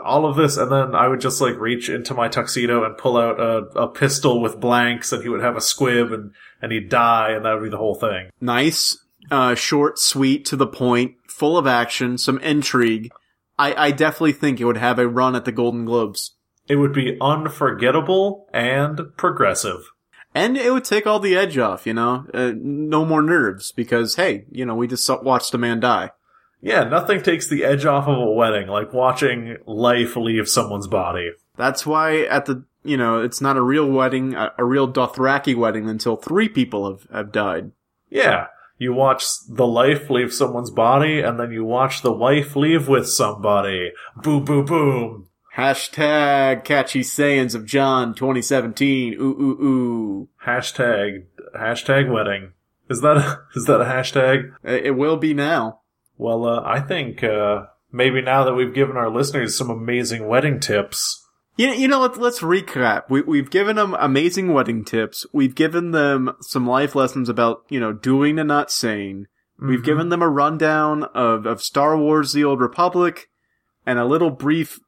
[0.05, 3.17] All of this, and then I would just like reach into my tuxedo and pull
[3.17, 6.91] out a, a pistol with blanks, and he would have a squib, and and he'd
[6.91, 8.29] die, and that would be the whole thing.
[8.43, 8.99] Nice,
[9.31, 13.11] uh, short, sweet, to the point, full of action, some intrigue.
[13.59, 16.35] I, I definitely think it would have a run at the Golden Globes.
[16.69, 19.91] It would be unforgettable and progressive.
[20.35, 22.27] And it would take all the edge off, you know?
[22.33, 26.11] Uh, no more nerves because, hey, you know, we just watched a man die.
[26.63, 31.33] Yeah, nothing takes the edge off of a wedding like watching life leave someone's body.
[31.57, 35.57] That's why at the, you know, it's not a real wedding, a, a real Dothraki
[35.57, 37.73] wedding until three people have, have died.
[38.11, 42.89] Yeah, you watch the life leave someone's body, and then you watch the wife leave
[42.89, 43.93] with somebody.
[44.17, 45.29] Boom, boom, boom.
[45.57, 49.15] Hashtag catchy sayings of John 2017.
[49.15, 50.29] Ooh, ooh, ooh.
[50.47, 51.25] Hashtag
[51.55, 52.53] hashtag wedding.
[52.89, 54.53] Is that a, is that a hashtag?
[54.65, 55.81] It it will be now.
[56.17, 60.61] Well, uh, I think uh, maybe now that we've given our listeners some amazing wedding
[60.61, 61.27] tips,
[61.57, 63.05] You, you know, let's, let's recap.
[63.09, 65.25] We, we've given them amazing wedding tips.
[65.33, 69.27] We've given them some life lessons about, you know, doing and not saying.
[69.59, 69.85] We've Mhm.
[69.85, 73.31] given them a rundown of, of Star Wars The Old Republic
[73.87, 74.79] and a little brief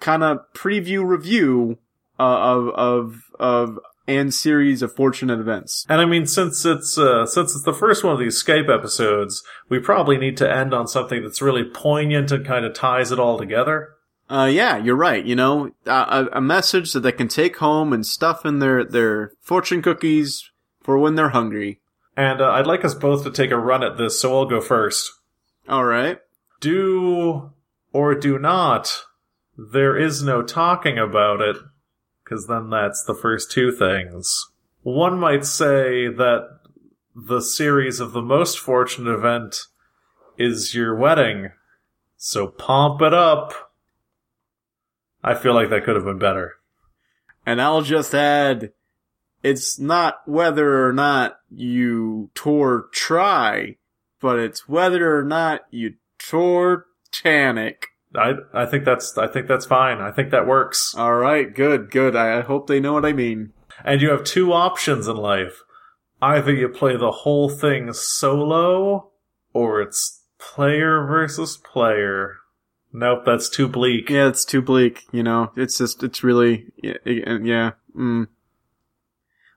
[0.00, 1.78] kind of preview review
[2.18, 5.86] uh, of, of, of, and series of fortunate events.
[5.88, 9.44] And I mean, since it's uh, since it's the first one of these Skype episodes,
[9.68, 13.20] we probably need to end on something that's really poignant and kind of ties it
[13.20, 13.94] all together.
[14.28, 15.24] Uh, yeah, you're right.
[15.24, 19.32] You know, a, a message that they can take home and stuff in their, their
[19.40, 21.80] fortune cookies for when they're hungry.
[22.16, 24.60] And uh, I'd like us both to take a run at this, so I'll go
[24.60, 25.10] first.
[25.68, 26.18] All right.
[26.60, 27.52] Do
[27.92, 29.04] or do not.
[29.56, 31.56] There is no talking about it,
[32.24, 34.50] because then that's the first two things.
[34.82, 36.58] One might say that
[37.14, 39.66] the series of the most fortunate event
[40.38, 41.50] is your wedding,
[42.16, 43.72] so pomp it up.
[45.22, 46.54] I feel like that could have been better.
[47.44, 48.72] And I'll just add,
[49.42, 53.76] it's not whether or not you tore try,
[54.20, 57.88] but it's whether or not you tore Tanic.
[58.14, 60.00] I I think that's I think that's fine.
[60.00, 60.94] I think that works.
[60.96, 62.14] All right, good, good.
[62.16, 63.52] I, I hope they know what I mean.
[63.84, 65.62] And you have two options in life.
[66.20, 69.10] Either you play the whole thing solo,
[69.52, 72.36] or it's player versus player.
[72.92, 74.10] Nope, that's too bleak.
[74.10, 75.02] Yeah, it's too bleak.
[75.12, 77.70] You know, it's just, it's really, yeah, yeah.
[77.96, 78.28] Mm.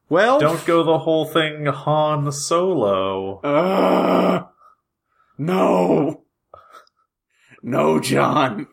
[0.08, 3.40] Well, Don't go the whole thing Han Solo.
[3.42, 4.46] Uh,
[5.38, 6.25] no,
[7.66, 8.68] no, John.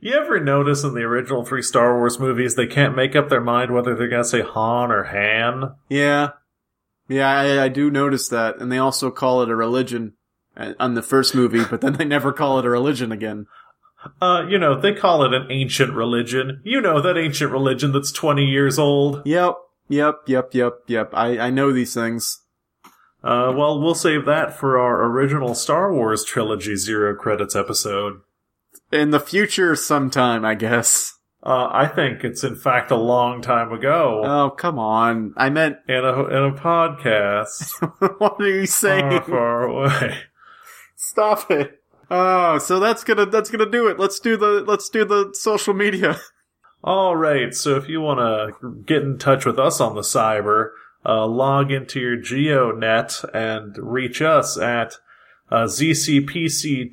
[0.00, 3.40] You ever notice in the original three Star Wars movies they can't make up their
[3.40, 5.74] mind whether they're gonna say Han or Han?
[5.88, 6.30] Yeah,
[7.08, 10.12] yeah, I, I do notice that, and they also call it a religion
[10.56, 13.46] uh, on the first movie, but then they never call it a religion again.
[14.20, 16.60] Uh, you know, they call it an ancient religion.
[16.64, 19.22] You know, that ancient religion that's 20 years old.
[19.24, 19.54] Yep,
[19.88, 21.10] yep, yep, yep, yep.
[21.12, 22.42] I I know these things.
[23.28, 28.22] Uh, well, we'll save that for our original Star Wars trilogy zero credits episode.
[28.90, 31.18] In the future, sometime, I guess.
[31.42, 35.34] Uh, I think it's in fact a long time ago Oh, come on.
[35.36, 37.74] I meant, in a in a podcast
[38.18, 39.10] what are you saying?
[39.10, 40.18] far, far away.
[40.96, 41.82] Stop it.
[42.10, 43.98] Oh, so that's gonna that's gonna do it.
[43.98, 46.18] Let's do the let's do the social media.
[46.82, 50.70] All right, so if you want to get in touch with us on the cyber,
[51.08, 54.96] uh, log into your GeoNet and reach us at
[55.50, 56.92] uh, ZCPCWHJ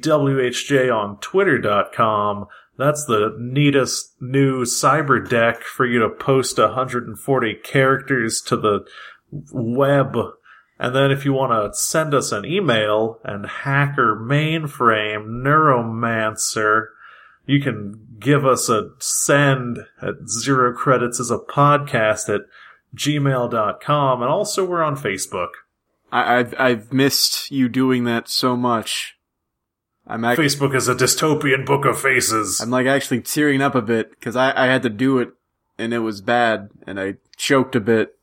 [0.96, 2.46] on Twitter.com.
[2.78, 8.86] That's the neatest new cyber deck for you to post 140 characters to the
[9.52, 10.18] web.
[10.80, 16.88] And then if you want to send us an email and hacker mainframe neuromancer,
[17.46, 22.42] you can give us a send at zero credits as a podcast at
[22.96, 24.22] gmail.com.
[24.22, 25.50] And also we're on Facebook.
[26.12, 29.18] I, I've I've missed you doing that so much.
[30.08, 32.60] I'm actually Facebook is a dystopian book of faces.
[32.62, 35.30] I'm like actually tearing up a bit because I I had to do it
[35.78, 38.16] and it was bad and I choked a bit.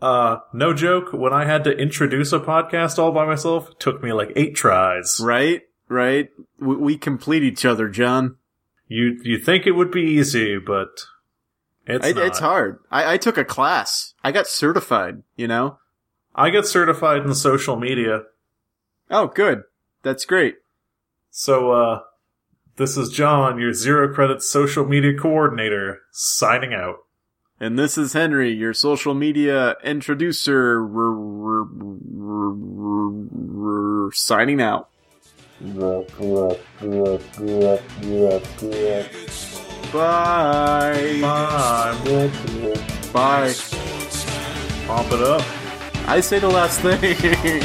[0.00, 4.02] Uh, no joke, when I had to introduce a podcast all by myself, it took
[4.02, 5.20] me like eight tries.
[5.22, 6.30] Right, right.
[6.58, 8.36] We, we complete each other, John.
[8.88, 11.04] You, you think it would be easy, but
[11.96, 12.26] it's I, not.
[12.26, 12.78] it's hard.
[12.90, 14.14] I, I took a class.
[14.24, 15.22] I got certified.
[15.36, 15.78] You know.
[16.34, 18.22] I got certified in social media.
[19.10, 19.64] Oh, good.
[20.02, 20.56] That's great.
[21.30, 22.00] So, uh,
[22.76, 26.98] this is John, your zero credit social media coordinator, signing out.
[27.58, 31.68] And this is Henry, your social media introducer, r- r-
[32.22, 34.88] r- r- r- signing out.
[39.92, 41.18] Bye.
[41.20, 42.30] Bye.
[43.12, 43.54] Bye.
[44.86, 45.42] Pump it up.
[46.06, 47.60] I say the last thing.